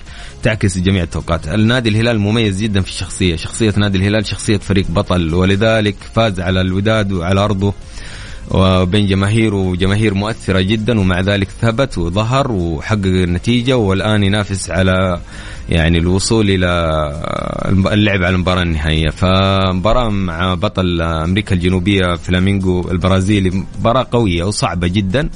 تعكس 0.43 0.77
جميع 0.77 1.03
التوقعات. 1.03 1.47
النادي 1.47 1.89
الهلال 1.89 2.19
مميز 2.19 2.61
جدا 2.61 2.81
في 2.81 2.89
الشخصية. 2.89 3.35
شخصية 3.35 3.73
نادي 3.77 3.97
الهلال 3.97 4.25
شخصية 4.25 4.57
فريق 4.57 4.85
بطل. 4.91 5.33
ولذلك 5.33 5.95
فاز 6.15 6.39
على 6.39 6.61
الوداد 6.61 7.11
وعلى 7.11 7.39
أرضه. 7.39 7.73
وبين 8.51 9.07
جماهير 9.07 9.55
وجماهير 9.55 10.13
مؤثرة 10.13 10.61
جدا 10.61 10.99
ومع 10.99 11.21
ذلك 11.21 11.47
ثبت 11.61 11.97
وظهر 11.97 12.51
وحقق 12.51 13.05
النتيجة 13.05 13.77
والآن 13.77 14.23
ينافس 14.23 14.69
على 14.69 15.19
يعني 15.69 15.97
الوصول 15.97 16.49
إلى 16.49 16.67
اللعب 17.69 18.23
على 18.23 18.35
المباراة 18.35 18.63
النهائية. 18.63 19.09
فمباراة 19.09 20.09
مع 20.09 20.53
بطل 20.53 21.01
أمريكا 21.01 21.55
الجنوبية 21.55 22.15
فلامينغو 22.15 22.91
البرازيلي 22.91 23.63
مباراة 23.79 24.07
قوية 24.11 24.43
وصعبة 24.43 24.87
جدا. 24.87 25.29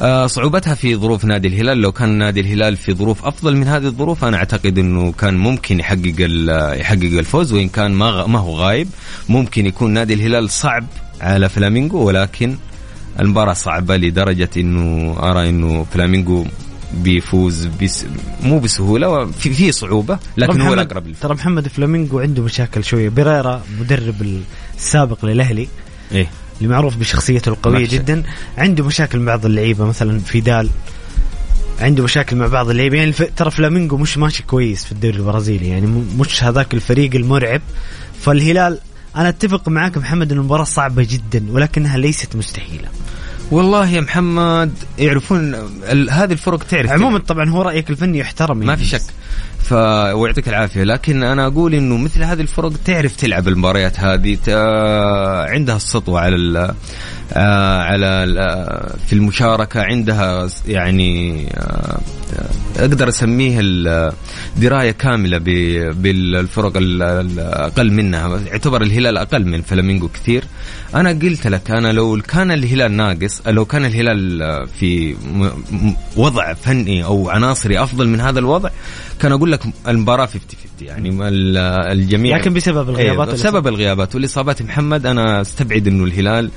آه، 0.00 0.26
صعوبتها 0.26 0.74
في 0.74 0.96
ظروف 0.96 1.24
نادي 1.24 1.48
الهلال. 1.48 1.78
لو 1.78 1.92
كان 1.92 2.08
نادي 2.08 2.40
الهلال 2.40 2.76
في 2.76 2.94
ظروف 2.94 3.24
أفضل 3.24 3.56
من 3.56 3.68
هذه 3.68 3.86
الظروف 3.86 4.24
أنا 4.24 4.36
أعتقد 4.36 4.78
إنه 4.78 5.12
كان 5.12 5.36
ممكن 5.36 5.80
يحقق 5.80 6.14
يحقق 6.80 7.18
الفوز 7.18 7.52
وإن 7.52 7.68
كان 7.68 7.92
ما 7.92 8.26
ما 8.26 8.38
هو 8.38 8.54
غايب 8.54 8.88
ممكن 9.28 9.66
يكون 9.66 9.90
نادي 9.90 10.14
الهلال 10.14 10.50
صعب 10.50 10.84
على 11.20 11.48
فلامينغو 11.48 12.04
ولكن 12.06 12.56
المباراة 13.20 13.52
صعبة 13.52 13.96
لدرجة 13.96 14.50
إنه 14.56 15.16
أرى 15.18 15.48
إنه 15.48 15.86
فلامينغو 15.94 16.46
بيفوز 16.94 17.66
بس 17.82 18.04
مو 18.42 18.58
بسهولة 18.58 19.26
في 19.26 19.54
في 19.54 19.72
صعوبة 19.72 20.18
لكن 20.36 20.60
هو 20.60 20.74
الأقرب 20.74 21.04
ترى 21.20 21.34
محمد 21.34 21.68
فلامينغو 21.68 22.20
عنده 22.20 22.42
مشاكل 22.42 22.84
شوية. 22.84 23.08
بيريرا 23.08 23.62
مدرب 23.80 24.40
السابق 24.76 25.24
للأهلي. 25.24 25.68
إيه. 26.12 26.30
اللي 26.58 26.68
معروف 26.68 26.96
بشخصيته 26.96 27.48
القوية. 27.48 27.88
جدا. 27.88 28.22
عنده 28.58 28.84
مشاكل 28.84 29.18
مع 29.18 29.24
بعض 29.36 29.46
اللعيبة 29.46 29.84
مثلا 29.84 30.18
فيدال. 30.18 30.70
عنده 31.80 32.04
مشاكل 32.04 32.36
مع 32.36 32.46
بعض 32.46 32.70
اللعيبة. 32.70 32.96
يعني 32.96 33.08
الف- 33.08 33.30
ترى 33.36 33.50
فلامينغو 33.50 33.96
مش 33.96 34.18
ماشي 34.18 34.42
كويس 34.42 34.84
في 34.84 34.92
الدوري 34.92 35.16
البرازيلي. 35.16 35.68
يعني 35.68 35.86
مش 36.18 36.44
هذاك 36.44 36.74
الفريق 36.74 37.14
المرعب. 37.14 37.60
فالهلال 38.20 38.78
أنا 39.16 39.28
أتفق 39.28 39.68
معاك 39.68 39.98
محمد 39.98 40.32
إن 40.32 40.38
المباراة 40.38 40.64
صعبة 40.64 41.06
جدا 41.10 41.46
ولكنها 41.50 41.98
ليست 41.98 42.36
مستحيلة. 42.36 42.88
والله 43.50 43.88
يا 43.88 44.00
محمد 44.00 44.72
يعرفون 44.98 45.54
هذه 46.10 46.32
الفرق 46.32 46.62
تعرف 46.62 46.90
عموما 46.90 47.18
طبعا 47.18 47.50
هو 47.50 47.62
رأيك 47.62 47.90
الفني 47.90 48.18
يحترم 48.18 48.58
ما. 48.58 48.76
في 48.76 48.84
شك. 48.84 49.02
ف 49.62 49.72
ويعطيك 49.72 50.48
العافية. 50.48 50.84
لكن 50.84 51.22
أنا 51.22 51.46
أقول 51.46 51.74
إنه 51.74 51.96
مثل 51.96 52.22
هذه 52.22 52.40
الفرق 52.40 52.72
تعرف 52.84 53.16
تلعب 53.16 53.48
المباريات 53.48 54.00
هذه 54.00 54.38
ت... 54.44 54.48
عندها 55.52 55.76
السطوة 55.76 56.20
على 56.20 56.36
ال... 56.36 56.74
على 57.32 58.06
ال... 58.06 58.38
آه، 58.38 58.94
في 59.06 59.12
المشاركة 59.12 59.82
عندها 59.82 60.48
يعني 60.68 61.46
آه، 61.56 62.00
أقدر 62.76 63.08
اسميه 63.08 63.60
دراية 64.56 64.90
كاملة. 64.90 65.38
بالفرق 65.38 66.76
ال- 66.76 67.02
الاقل 67.02 67.92
منها 67.92 68.38
يعتبر 68.46 68.82
الهلال 68.82 69.18
أقل 69.18 69.44
من 69.46 69.62
فلامينغو 69.62 70.08
كثير 70.08 70.44
أنا 70.94 71.10
قلت 71.10 71.46
لك 71.46 71.70
أنا 71.70 71.92
لو 71.92 72.20
كان 72.28 72.50
الهلال 72.50 72.92
ناقص 72.92 73.42
لو 73.46 73.64
كان 73.64 73.84
الهلال 73.84 74.42
آه، 74.42 74.64
في 74.80 75.16
وضع 76.16 76.54
فني 76.54 77.04
أو 77.04 77.30
عناصري 77.30 77.82
أفضل 77.82 78.08
من 78.08 78.20
هذا 78.20 78.38
الوضع 78.38 78.70
كان 79.20 79.32
أقول 79.32 79.52
لك 79.52 79.60
المباراة 79.88 80.26
50 80.26 80.40
50 80.78 80.88
يعني 80.88 81.08
ال- 81.28 81.56
الجميع 81.92 82.36
لكن 82.36 82.54
بسبب 82.54 82.88
الغيابات 82.90 83.28
إيه 83.28 83.34
اللي 83.34 83.48
بسبب 83.48 83.66
الغيابات 83.68 84.14
والإصابات 84.14 84.62
محمد 84.62 85.06
أنا 85.06 85.40
أستبعد 85.40 85.86
إنه 85.86 86.04
الهلال 86.04 86.50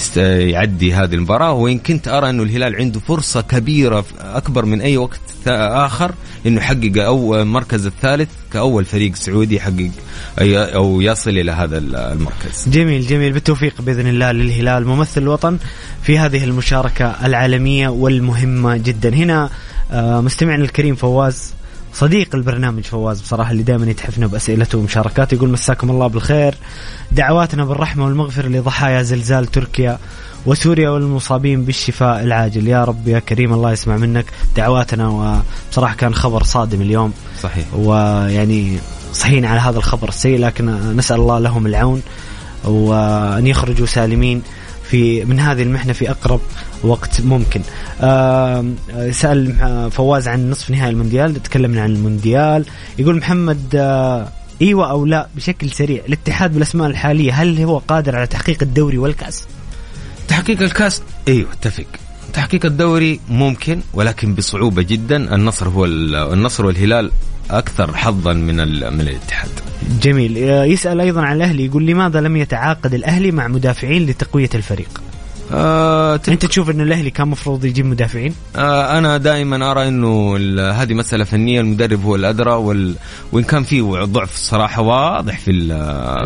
يست... 0.00 0.16
يعدي 0.16 0.94
هذه 0.94 1.14
المباراة 1.14 1.52
وإن 1.52 1.78
كنت 1.78 2.08
أرى 2.08 2.30
انه 2.30 2.42
الهلال 2.42 2.76
عنده 2.76 3.00
فرصة 3.00 3.40
كبيرة 3.40 4.04
أكبر 4.20 4.64
من 4.64 4.80
أي 4.80 4.96
وقت 4.96 5.20
آخر 5.46 6.12
إنه 6.46 6.56
يحقق 6.60 7.04
أو 7.04 7.40
المركز 7.42 7.86
الثالث 7.86 8.28
كأول 8.52 8.84
فريق 8.84 9.14
سعودي 9.14 9.56
يحقق 9.56 9.90
أي- 10.38 10.74
أو 10.74 11.00
يصل 11.00 11.30
إلى 11.30 11.52
هذا 11.52 11.78
المركز. 11.78 12.68
جميل 12.68 13.06
جميل. 13.06 13.32
بالتوفيق 13.32 13.82
بإذن 13.82 14.06
الله 14.06 14.32
للهلال. 14.32 14.86
ممثل 14.86 15.22
الوطن 15.22 15.58
في 16.02 16.18
هذه 16.18 16.44
المشاركة 16.44 17.06
العالمية 17.26 17.88
والمهمة 17.88 18.76
جدا. 18.76 19.14
هنا 19.14 19.50
آه، 19.92 20.20
مستمعنا 20.20 20.64
الكريم 20.64 20.94
فواز 20.94 21.54
صديق 21.94 22.34
البرنامج 22.34 22.82
فواز 22.82 23.20
بصراحة 23.20 23.50
اللي 23.50 23.62
دائما 23.62 23.90
يتحفنا 23.90 24.26
بأسئلته 24.26 24.78
ومشاركاته 24.78 25.34
يقول 25.34 25.48
مساكم 25.48 25.90
الله 25.90 26.06
بالخير. 26.06 26.54
دعواتنا 27.12 27.64
بالرحمة 27.64 28.04
والمغفرة 28.04 28.48
لضحايا 28.48 29.02
زلزال 29.02 29.46
تركيا 29.46 29.98
وسوريا 30.46 30.90
والمصابين 30.90 31.64
بالشفاء 31.64 32.22
العاجل. 32.22 32.68
يا 32.68 32.84
رب 32.84 33.08
يا 33.08 33.18
كريم 33.18 33.52
الله 33.52 33.72
يسمع 33.72 33.96
منك. 33.96 34.24
دعواتنا 34.56 35.08
وبصراحه 35.08 35.94
كان 35.94 36.14
خبر 36.14 36.42
صادم 36.42 36.80
اليوم. 36.80 37.12
صحيح. 37.42 37.74
ويعني 37.74 38.78
صحيين 39.12 39.44
على 39.44 39.60
هذا 39.60 39.78
الخبر 39.78 40.08
السيء 40.08 40.38
لكن 40.38 40.96
نسأل 40.96 41.16
الله 41.16 41.38
لهم 41.38 41.66
العون 41.66 42.02
وأن 42.64 43.46
يخرجوا 43.46 43.86
سالمين. 43.86 44.42
في 44.90 45.24
من 45.24 45.40
هذه 45.40 45.62
المحنة 45.62 45.92
في 45.92 46.10
أقرب 46.10 46.40
وقت 46.82 47.20
ممكن. 47.20 47.60
سأل 49.10 49.54
فواز 49.90 50.28
عن 50.28 50.50
نصف 50.50 50.70
نهائي 50.70 50.90
المونديال 50.90 51.42
تكلمنا 51.42 51.82
عن 51.82 51.90
المونديال. 51.90 52.64
يقول 52.98 53.16
محمد 53.16 53.74
آه، 53.74 54.28
إيوه 54.62 54.90
أو 54.90 55.06
لا 55.06 55.28
بشكل 55.36 55.70
سريع. 55.70 56.02
الاتحاد 56.08 56.52
بالأسماء 56.54 56.88
الحالية 56.88 57.32
هل 57.32 57.58
هو 57.62 57.78
قادر 57.78 58.16
على 58.16 58.26
تحقيق 58.26 58.58
الدوري 58.62 58.98
والكأس؟ 58.98 59.46
تحقيق 60.28 60.62
الكأس؟ 60.62 61.02
إيوه 61.28 61.48
أتفق. 61.52 61.84
تحقيق 62.32 62.66
الدوري 62.66 63.20
ممكن 63.28 63.80
ولكن 63.94 64.34
بصعوبة 64.34 64.82
جدا. 64.82 65.34
النصر 65.34 65.68
هو 65.68 65.84
ال- 65.84 66.14
النصر 66.14 66.66
والهلال 66.66 67.10
أكثر 67.58 67.96
حظا 67.96 68.32
من 68.32 68.56
من 68.92 69.00
الاتحاد. 69.00 69.50
جميل. 70.02 70.36
يسأل 70.72 71.00
أيضا 71.00 71.22
عن 71.22 71.36
الأهلي 71.36 71.66
يقول 71.66 71.86
لماذا 71.86 72.20
لم 72.20 72.36
يتعاقد 72.36 72.94
الأهلي 72.94 73.30
مع 73.30 73.48
مدافعين 73.48 74.06
لتقوية 74.06 74.50
الفريق؟ 74.54 75.02
آه 75.52 76.16
تلك- 76.16 76.32
أنت 76.32 76.46
تشوف 76.46 76.70
أن 76.70 76.80
الأهلي 76.80 77.10
كان 77.10 77.28
مفروض 77.28 77.64
يجيب 77.64 77.86
مدافعين؟ 77.86 78.34
آه 78.56 78.98
أنا 78.98 79.16
دائما 79.16 79.70
أرى 79.70 79.88
إنه 79.88 80.36
هذه 80.82 80.94
مسألة 80.94 81.24
فنية 81.24 81.60
المدرب 81.60 82.04
هو 82.04 82.16
الأدرى 82.16 82.50
وال... 82.52 82.94
وإن 83.32 83.44
كان 83.44 83.62
في 83.62 83.80
ضعف 83.80 84.36
صراحة 84.36 84.82
واضح 84.82 85.38
في 85.38 85.50
ال- 85.50 85.72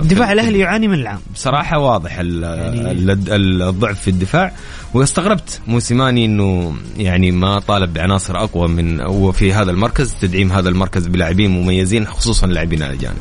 الدفاع 0.03 0.27
في- 0.27 0.33
الأهلي 0.33 0.59
يعاني 0.59 0.89
من 0.89 0.95
العام. 0.95 1.21
بصراحة 1.35 1.79
واضح 1.79 2.17
ال- 2.19 2.43
يعني- 2.43 2.91
ال- 2.91 3.11
ال- 3.33 3.63
الضعف 3.63 4.01
في 4.01 4.09
الدفاع. 4.09 4.53
واستغربت 4.95 5.61
موسيماني 5.67 6.25
إنه 6.25 6.75
يعني 6.97 7.31
ما 7.31 7.59
طالب 7.59 7.95
بعناصر 7.95 8.37
أقوى 8.37 8.69
من 8.69 9.01
وفي 9.01 9.53
هذا 9.53 9.71
المركز 9.71 10.15
تدعيم 10.21 10.53
هذا 10.53 10.69
المركز 10.69 11.07
بلاعبين 11.07 11.51
مميزين 11.51 12.07
خصوصا 12.07 12.47
اللاعبين 12.47 12.83
الاجانب. 12.83 13.17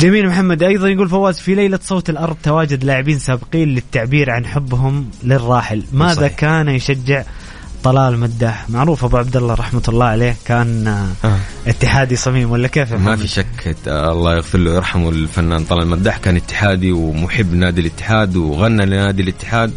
جميل 0.00 0.26
محمد 0.26 0.62
أيضا 0.62 0.88
يقول 0.88 1.08
فواز 1.08 1.38
في 1.38 1.54
ليلة 1.54 1.78
صوت 1.82 2.10
الأرض 2.10 2.36
تواجد 2.42 2.84
لاعبين 2.84 3.18
سابقين 3.18 3.68
للتعبير 3.68 4.30
عن 4.30 4.46
حبهم 4.46 5.10
للراحل 5.24 5.82
ماذا 5.92 6.14
صحيح. 6.14 6.32
كان 6.32 6.68
يشجع 6.68 7.24
طلال 7.84 8.18
مداح 8.18 8.70
معروف 8.70 9.04
أبو 9.04 9.16
عبد 9.16 9.36
الله 9.36 9.54
رحمة 9.54 9.82
الله 9.88 10.06
عليه 10.06 10.36
كان 10.44 10.86
آه، 10.86 11.26
آه. 11.26 11.38
اتحادي 11.66 12.16
صميم 12.16 12.50
ولا 12.50 12.68
كيف 12.68 12.92
ما؟ 12.92 13.16
في 13.16 13.28
شك 13.28 13.76
الله 13.86 14.36
يغفر 14.36 14.58
له 14.58 14.70
ويرحمه 14.70 15.08
الفنان 15.10 15.64
طلال 15.64 15.86
مداح 15.86 16.16
كان 16.18 16.36
اتحادي 16.36 16.92
ومحب 16.92 17.54
نادي 17.54 17.80
الاتحاد 17.80 18.36
وغنى 18.36 18.86
لنادي 18.86 19.22
الاتحاد 19.22 19.72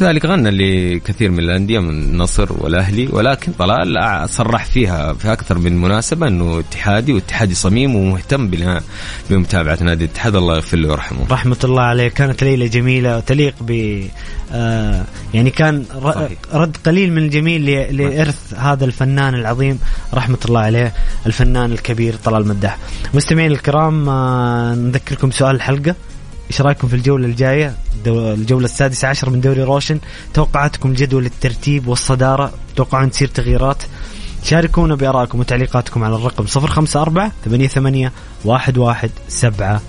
وكذلك 0.00 0.26
غنى 0.26 0.50
لكثير 0.50 1.30
من 1.30 1.38
الأندية 1.38 1.78
من 1.78 1.90
النصر 1.90 2.48
والأهلي 2.58 3.08
ولكن 3.12 3.52
طلال 3.52 4.28
صرح 4.30 4.64
فيها 4.64 5.12
في 5.12 5.32
أكثر 5.32 5.58
من 5.58 5.80
مناسبة 5.80 6.28
إنه 6.28 6.58
اتحادي 6.58 7.12
واتحادي 7.12 7.54
صميم 7.54 7.94
ومهتم 7.96 8.50
بمتابعة 9.30 9.78
نادي 9.82 10.04
الاتحاد. 10.04 10.36
الله 10.36 10.54
يغفر 10.56 10.76
له 10.76 10.88
ويرحمه. 10.88 11.26
رحمة 11.30 11.56
الله 11.64 11.82
عليه. 11.82 12.08
كانت 12.08 12.44
ليلة 12.44 12.66
جميلة 12.66 13.20
تليق 13.20 13.54
ب 13.60 14.02
آه 14.52 15.04
يعني 15.34 15.50
كان 15.50 15.84
صحيح. 16.04 16.28
رد 16.52 16.76
قليل 16.86 17.12
من 17.12 17.18
الجميل 17.22 17.66
ل- 17.66 17.96
لإرث 17.96 18.54
هذا 18.54 18.84
الفنان 18.84 19.34
العظيم. 19.34 19.78
رحمة 20.14 20.38
الله 20.44 20.60
عليه 20.60 20.92
الفنان 21.26 21.72
الكبير 21.72 22.14
طلال 22.24 22.48
مداح 22.48 22.78
مستمعين 23.14 23.52
الكرام 23.52 24.08
آه 24.08 24.74
نذكركم 24.74 25.30
سؤال 25.30 25.56
الحلقة. 25.56 25.94
إيش 26.50 26.60
رأيكم 26.60 26.88
في 26.88 26.94
الجولة 26.96 27.26
الجاية؟ 27.26 27.66
دو- 27.68 27.74
الجولة 28.06 28.64
السادسة 28.64 29.08
عشر 29.08 29.30
من 29.30 29.40
دوري 29.40 29.62
روشن. 29.62 30.00
توقعاتكم 30.34 30.92
جدول 30.92 31.26
الترتيب 31.26 31.88
والصدارة 31.88 32.52
توقعون 32.76 33.10
تصير 33.10 33.28
تغييرات. 33.28 33.82
شاركونا 34.44 34.94
بآرائكم 34.94 35.40
وتعليقاتكم 35.40 36.04
على 36.04 36.14
الرقم 36.14 36.44
054 36.56 37.30
88 37.44 38.10
11 38.46 39.10
700 39.28 39.80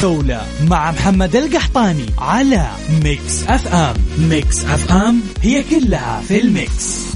جولة 0.00 0.42
مع 0.68 0.90
محمد 0.90 1.36
القحطاني 1.36 2.06
على 2.18 2.66
Mix 3.04 3.42
FM. 3.48 3.94
Mix 4.18 4.64
FM 4.64 5.20
هي 5.42 5.62
كلها 5.62 6.22
في 6.28 6.40
ال 6.40 6.54
mix. 6.54 7.09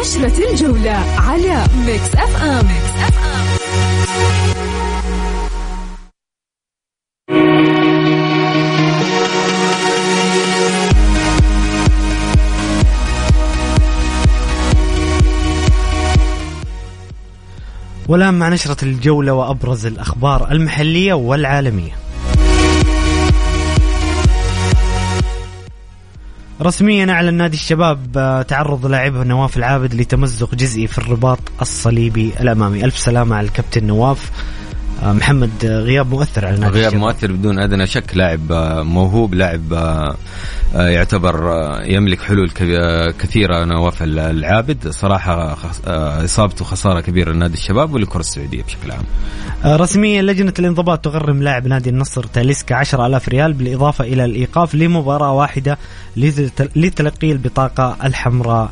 نشرة 0.00 0.50
الجولة 0.50 1.04
على 1.18 1.64
Mix 1.86 2.16
M 2.16 2.66
Mix 2.66 2.90
FM. 3.06 3.44
والآن 18.08 18.34
مع 18.34 18.48
نشرة 18.48 18.84
الجولة 18.84 19.32
وأبرز 19.32 19.86
الأخبار 19.86 20.50
المحلية 20.52 21.14
والعالمية. 21.14 22.03
رسميا 26.62 27.12
أعلن 27.12 27.34
نادي 27.34 27.56
الشباب 27.56 28.06
آه، 28.16 28.42
تعرض 28.42 28.86
لاعبه 28.86 29.24
نواف 29.24 29.56
العابد 29.56 29.94
لتمزق 29.94 30.54
جزئي 30.54 30.86
في 30.86 30.98
الرباط 30.98 31.38
الصليبي 31.60 32.32
الأمامي. 32.40 32.84
ألف 32.84 32.98
سلامة 32.98 33.36
على 33.36 33.46
الكابتن 33.46 33.84
نواف. 33.86 34.30
محمد 35.12 35.50
آه، 35.64 35.80
غياب 35.80 36.10
مؤثر 36.10 36.46
على 36.46 36.58
نادي 36.58 36.78
غياب 36.78 36.94
مؤثر 36.94 37.32
بدون 37.32 37.58
أدنى 37.58 37.86
شك 37.86 38.16
لاعب 38.16 38.52
آه، 38.52 38.82
موهوب 38.82 39.34
لاعب 39.34 39.72
آه، 39.72 40.16
آه، 40.74 40.88
يعتبر 40.88 41.52
آه، 41.52 41.82
يملك 41.84 42.20
حلول 42.22 42.50
آه، 42.62 43.10
كثيرة 43.10 43.64
نواف 43.64 44.02
العابد. 44.02 44.88
صراحة 44.88 45.56
آه، 45.86 46.24
إصابته 46.24 46.64
خسارة 46.64 47.00
كبيرة 47.00 47.32
لنادي 47.32 47.54
الشباب 47.54 47.94
وللكره 47.94 48.20
السعودية 48.20 48.62
بشكل 48.62 48.90
عام. 48.90 49.04
آه، 49.64 49.76
رسميا 49.76 50.22
لجنة 50.22 50.54
الانضباط 50.58 51.04
تغرم 51.04 51.42
لاعب 51.42 51.66
نادي 51.66 51.90
النصر 51.90 52.24
تاليسكا 52.26 52.74
10000 52.74 53.28
ريال 53.28 53.52
بالإضافة 53.52 54.04
إلى 54.04 54.24
الإيقاف 54.24 54.74
لمباراة 54.74 55.32
واحدة 55.32 55.78
لت- 56.16 56.68
لتلقي 56.76 57.32
البطاقة 57.32 57.96
الحمراء. 58.04 58.70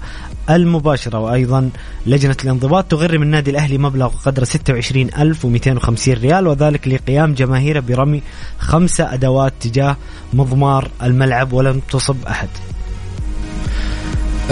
المباشرة 0.51 1.19
وأيضا 1.19 1.71
لجنة 2.07 2.37
الانضباط 2.45 2.85
تغرم 2.85 3.23
النادي 3.23 3.51
الأهلي 3.51 3.79
مبلغ 3.79 4.09
قدر 4.25 4.45
26250 4.45 6.15
ريال 6.15 6.47
وذلك 6.47 6.89
لقيام 6.89 7.35
جماهيره 7.35 7.81
برمي 7.81 8.23
خمسة 8.59 9.15
أدوات 9.15 9.53
تجاه 9.61 9.97
مضمار 10.33 10.89
الملعب 11.03 11.53
ولم 11.53 11.81
تصب 11.91 12.17
أحد. 12.27 12.49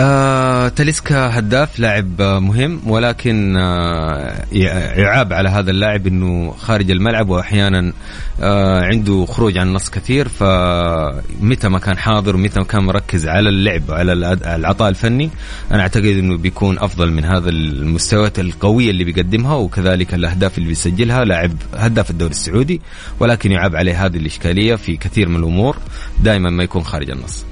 آه، 0.03 0.69
تاليسكا 0.69 1.39
هداف 1.39 1.79
لاعب 1.79 2.23
مهم 2.23 2.81
ولكن 2.87 3.57
آه، 3.57 4.45
يع- 4.53 4.95
يعاب 4.99 5.33
على 5.33 5.49
هذا 5.49 5.71
اللاعب 5.71 6.07
إنه 6.07 6.51
خارج 6.59 6.91
الملعب 6.91 7.29
وأحيانا 7.29 7.93
آه، 8.41 8.81
عنده 8.81 9.27
خروج 9.27 9.59
عن 9.59 9.67
النص 9.69 9.91
كثير. 9.91 10.29
فمتى 10.29 11.69
ما 11.69 11.79
كان 11.79 11.99
حاضر 11.99 12.37
ومتى 12.37 12.61
ما 12.61 12.65
كان 12.67 12.83
مركز 12.85 13.27
على 13.29 13.49
اللعب 13.49 13.89
وعلى 13.89 14.13
العطاء 14.57 14.89
الفني 14.89 15.31
أنا 15.73 15.83
أعتقد 15.83 16.05
إنه 16.05 16.37
بيكون 16.37 16.79
أفضل 16.79 17.11
من 17.13 17.25
هذا 17.25 17.49
المستويات 17.51 18.39
القوية 18.39 18.91
اللي 18.91 19.05
بيقدمها 19.05 19.55
وكذلك 19.55 20.15
الأهداف 20.15 20.59
اللي 20.59 20.69
بيسجلها. 20.69 21.25
لاعب 21.25 21.53
هداف 21.77 22.11
الدوري 22.11 22.31
السعودي 22.31 22.81
ولكن 23.21 23.53
يعاب 23.53 23.77
عليه 23.77 24.07
هذه 24.07 24.17
الإشكالية 24.17 24.75
في 24.75 24.97
كثير 24.97 25.29
من 25.29 25.37
الأمور 25.37 25.77
دائما 26.23 26.51
ما 26.51 26.63
يكون 26.65 26.83
خارج 26.85 27.11
النص. 27.11 27.45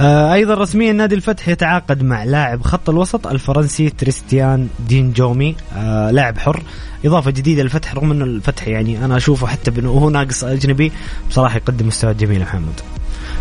أيضا 0.00 0.54
رسميا 0.54 0.92
نادي 0.92 1.14
الفتح 1.14 1.48
يتعاقد 1.48 2.02
مع 2.02 2.24
لاعب 2.24 2.62
خط 2.62 2.90
الوسط 2.90 3.26
الفرنسي 3.26 3.90
تريستيان 3.90 4.68
دين 4.88 5.12
جومي 5.12 5.56
آه، 5.76 6.10
لاعب 6.10 6.38
حر. 6.38 6.62
إضافة 7.04 7.30
جديدة 7.30 7.62
للفتح 7.62 7.94
رغم 7.94 8.10
إنه 8.10 8.24
الفتح 8.24 8.68
يعني 8.68 9.04
أنا 9.04 9.16
أشوفه 9.16 9.46
حتى 9.46 9.70
بانه 9.70 9.90
هو 9.90 10.10
ناقص 10.10 10.44
أجنبي 10.44 10.92
بصراحة 11.30 11.56
يقدم 11.56 11.86
مستويات 11.86 12.16
جميله 12.16 12.44
محمد. 12.44 12.80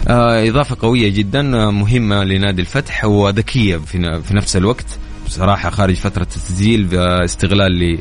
آه، 0.07 0.49
إضافة 0.49 0.77
قوية 0.81 1.09
جدا 1.09 1.57
آه، 1.57 1.71
مهمة 1.71 2.23
لنادي 2.23 2.61
الفتح 2.61 3.05
وذكية 3.05 3.77
في 3.77 4.33
نفس 4.33 4.57
الوقت. 4.57 4.97
بصراحة 5.25 5.69
خارج 5.69 5.95
فترة 5.95 6.21
التسجيل 6.23 6.83
باستغلال 6.83 7.99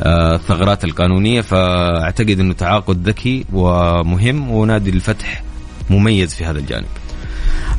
للثغرات 0.00 0.84
القانونية 0.84 1.40
فأعتقد 1.40 2.40
أنه 2.40 2.54
تعاقد 2.54 3.08
ذكي 3.08 3.44
ومهم 3.52 4.50
ونادي 4.50 4.90
الفتح 4.90 5.42
مميز 5.90 6.34
في 6.34 6.44
هذا 6.44 6.58
الجانب. 6.58 6.86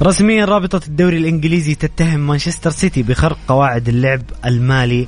رسميا 0.01 0.45
رابطة 0.45 0.81
الدوري 0.87 1.17
الإنجليزي 1.17 1.75
تتهم 1.75 2.19
مانشستر 2.19 2.69
سيتي 2.69 3.03
بخرق 3.03 3.37
قواعد 3.47 3.89
اللعب 3.89 4.21
المالي. 4.45 5.07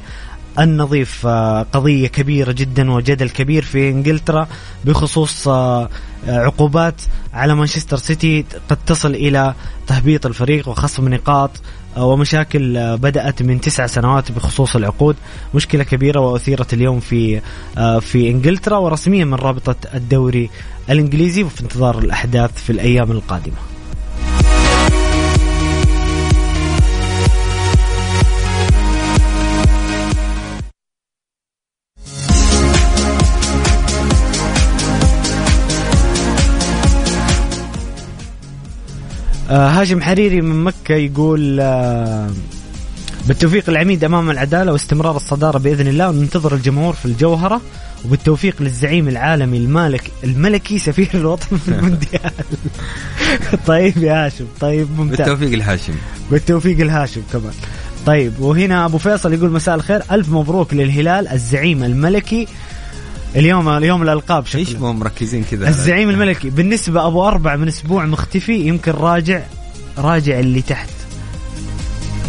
النظيف 0.59 1.27
آه، 1.27 1.65
قضية 1.73 2.07
كبيرة 2.07 2.51
جدا 2.51 2.91
وجدل 2.91 3.29
كبير 3.29 3.63
في 3.63 3.89
إنجلترا 3.89 4.47
بخصوص 4.85 5.47
آه، 5.47 5.89
عقوبات 6.27 7.01
على 7.33 7.55
مانشستر 7.55 7.97
سيتي. 7.97 8.45
قد 8.69 8.77
تصل 8.85 9.15
إلى 9.15 9.53
تهبيط 9.87 10.25
الفريق 10.25 10.69
وخصم 10.69 11.13
نقاط 11.13 11.51
آه، 11.97 12.05
ومشاكل 12.05 12.97
بدأت 12.97 13.41
من 13.41 13.61
تسع 13.61 13.87
سنوات 13.87 14.31
بخصوص 14.31 14.75
العقود. 14.75 15.15
مشكلة 15.53 15.83
كبيرة 15.83 16.19
وأثيرت 16.19 16.73
اليوم 16.73 16.99
في 16.99 17.41
في 18.01 18.29
إنجلترا 18.29 18.77
ورسميا 18.77 19.25
من 19.25 19.33
رابطة 19.33 19.75
الدوري 19.93 20.49
الإنجليزي 20.89 21.43
وفي 21.43 21.61
انتظار 21.61 21.99
الأحداث 21.99 22.63
في 22.63 22.69
الأيام 22.69 23.11
القادمة. 23.11 23.66
آه 39.49 39.67
هاشم 39.69 40.01
حريري 40.01 40.41
من 40.41 40.63
مكة 40.63 40.95
يقول 40.95 41.59
آه 41.59 42.29
بالتوفيق 43.27 43.69
العميد 43.69 44.03
أمام 44.03 44.29
العدالة 44.29 44.71
واستمرار 44.71 45.15
الصدارة 45.15 45.57
بإذن 45.57 45.87
الله 45.87 46.09
وننتظر 46.09 46.55
الجمهور 46.55 46.93
في 46.93 47.05
الجوهرة 47.05 47.61
وبالتوفيق 48.05 48.61
للزعيم 48.61 49.07
العالمي 49.07 49.57
المالك 49.57 50.11
الملكي 50.23 50.79
سفير 50.79 51.09
الوطن 51.13 51.57
في 51.57 51.67
المونديال. 51.67 52.31
طيب 53.67 53.97
يا 53.97 54.25
هاشم 54.25 54.45
طيب 54.59 54.87
ممتاز. 54.97 55.17
بالتوفيق 55.17 55.53
الهاشم 55.53 55.93
بالتوفيق 56.31 56.79
الهاشم 56.79 57.21
كمان. 57.33 57.53
طيب 58.05 58.39
وهنا 58.39 58.85
أبو 58.85 58.97
فيصل 58.97 59.33
يقول 59.33 59.51
مساء 59.51 59.75
الخير 59.75 60.01
ألف 60.11 60.29
مبروك 60.29 60.73
للهلال 60.73 61.27
الزعيم 61.27 61.83
الملكي 61.83 62.47
اليوم 63.35 63.69
اليوم 63.69 64.03
الألقاب 64.03 64.45
إيش 64.55 64.69
شكله 64.69 64.79
مو 64.79 64.93
مركزين 64.93 65.43
كذا؟ 65.51 65.69
الزعيم 65.69 66.09
الملكي 66.09 66.49
بالنسبة 66.49 67.07
أبو 67.07 67.27
أربع 67.27 67.55
من 67.55 67.67
أسبوع 67.67 68.05
مختفي 68.05 68.53
يمكن 68.53 68.91
راجع 68.91 69.41
راجع 69.97 70.39
اللي 70.39 70.61
تحت. 70.61 70.89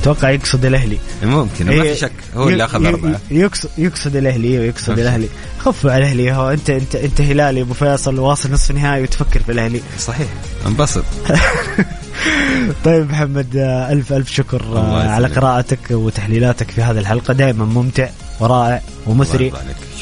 أتوقع 0.01 0.31
يقصد 0.31 0.65
الأهلي. 0.65 0.99
ممكن 1.23 1.67
ما 1.67 1.73
إيه، 1.73 1.95
في 1.95 2.01
شك. 2.01 2.13
هو 2.35 2.49
اللي 2.49 2.65
أخذ 2.65 2.87
أربعة. 2.87 3.21
يقصد 3.31 3.69
يقصد 3.79 4.17
الأهلي 4.17 4.49
أيوه 4.49 4.65
يقصد. 4.65 4.99
الأهلي. 4.99 5.29
خفوا 5.59 5.91
على 5.91 6.05
الأهلي 6.05 6.33
هو 6.33 6.51
انت 6.51 6.71
انت 6.71 6.97
أنت 6.97 7.21
هلالي 7.21 7.61
أبو 7.61 7.75
فيصل 7.75 8.19
واصل 8.19 8.53
نصف 8.53 8.71
نهائي 8.71 9.03
وتفكر 9.03 9.41
في 9.43 9.53
الأهلي. 9.53 9.81
صحيح 9.99 10.29
انبسط. 10.67 11.05
طيب 12.85 13.11
محمد 13.11 13.57
الف 13.91 14.13
ألف 14.13 14.31
شكر. 14.31 14.79
على 14.89 15.29
قراءتك 15.29 15.79
وتحليلاتك 15.91 16.71
في 16.71 16.83
هذه 16.83 16.99
الحلقة. 16.99 17.35
دائما 17.35 17.65
ممتع 17.65 18.09
ورائع 18.41 18.83
ومثري. 19.07 19.53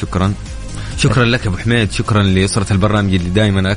شكرا. 0.01 0.33
شكرا 0.97 1.25
لك 1.25 1.45
يا 1.45 1.49
أبو 1.49 1.57
حميد 1.57 1.91
شكرا 1.91 2.23
لأسرة 2.23 2.73
البرنامج 2.73 3.13
اللي 3.13 3.29
دائما 3.29 3.75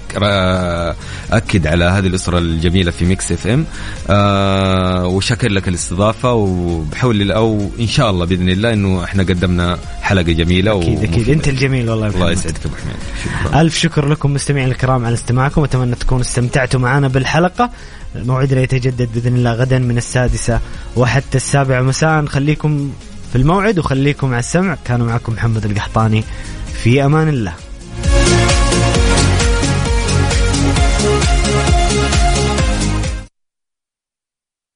أكد 1.33 1.67
على 1.67 1.85
هذه 1.85 2.07
الأسرة 2.07 2.39
الجميلة 2.39 2.91
في 2.91 3.05
Mix 3.05 3.33
FM. 3.33 3.65
آه 4.11 5.07
وشكر 5.07 5.51
لك 5.51 5.69
الاستضافة 5.69 6.33
وبحول 6.33 7.33
أو 7.33 7.71
إن 7.81 7.87
شاء 7.87 8.11
الله 8.11 8.27
بإذن 8.27 8.49
الله 8.49 8.73
إنه 8.73 9.05
إحنا 9.05 9.23
قدمنا 9.23 9.79
حلقة 10.03 10.33
جميلة 10.33 10.79
أكيد 10.79 11.03
أكيد. 11.03 11.29
أنت 11.29 11.49
الجميل 11.49 11.91
والله 11.91 12.07
الله. 12.07 12.31
يسعدك 12.31 12.67
أبو 12.67 12.75
حميد. 12.77 12.97
شكرا. 13.25 13.61
ألف 13.61 13.79
شكر 13.79 14.09
لكم 14.09 14.35
مستمعين 14.35 14.69
الكرام 14.69 15.05
على 15.05 15.15
استماعكم 15.15 15.65
أتمنى 15.65 15.95
تكونوا 15.95 16.23
استمتعتوا 16.23 16.81
معنا 16.81 17.09
بالحلقة. 17.09 17.71
موعدنا 18.15 18.61
يتجدد 18.61 19.09
بإذن 19.15 19.37
الله 19.37 19.53
غدا 19.53 19.79
من 19.79 19.97
السادسة 19.97 20.61
وحتى 20.97 21.37
السابعة 21.37 21.83
مساء 21.83 22.27
خليكم 22.27 22.91
في 23.33 23.39
الموعد 23.39 23.79
وخليكم 23.79 24.27
على 24.27 24.39
السمع. 24.39 24.77
كانوا 24.85 25.07
معكم 25.07 25.33
محمد 25.33 25.65
القحطاني. 25.65 26.25
في 26.83 27.05
أمان 27.05 27.29
الله. 27.29 27.55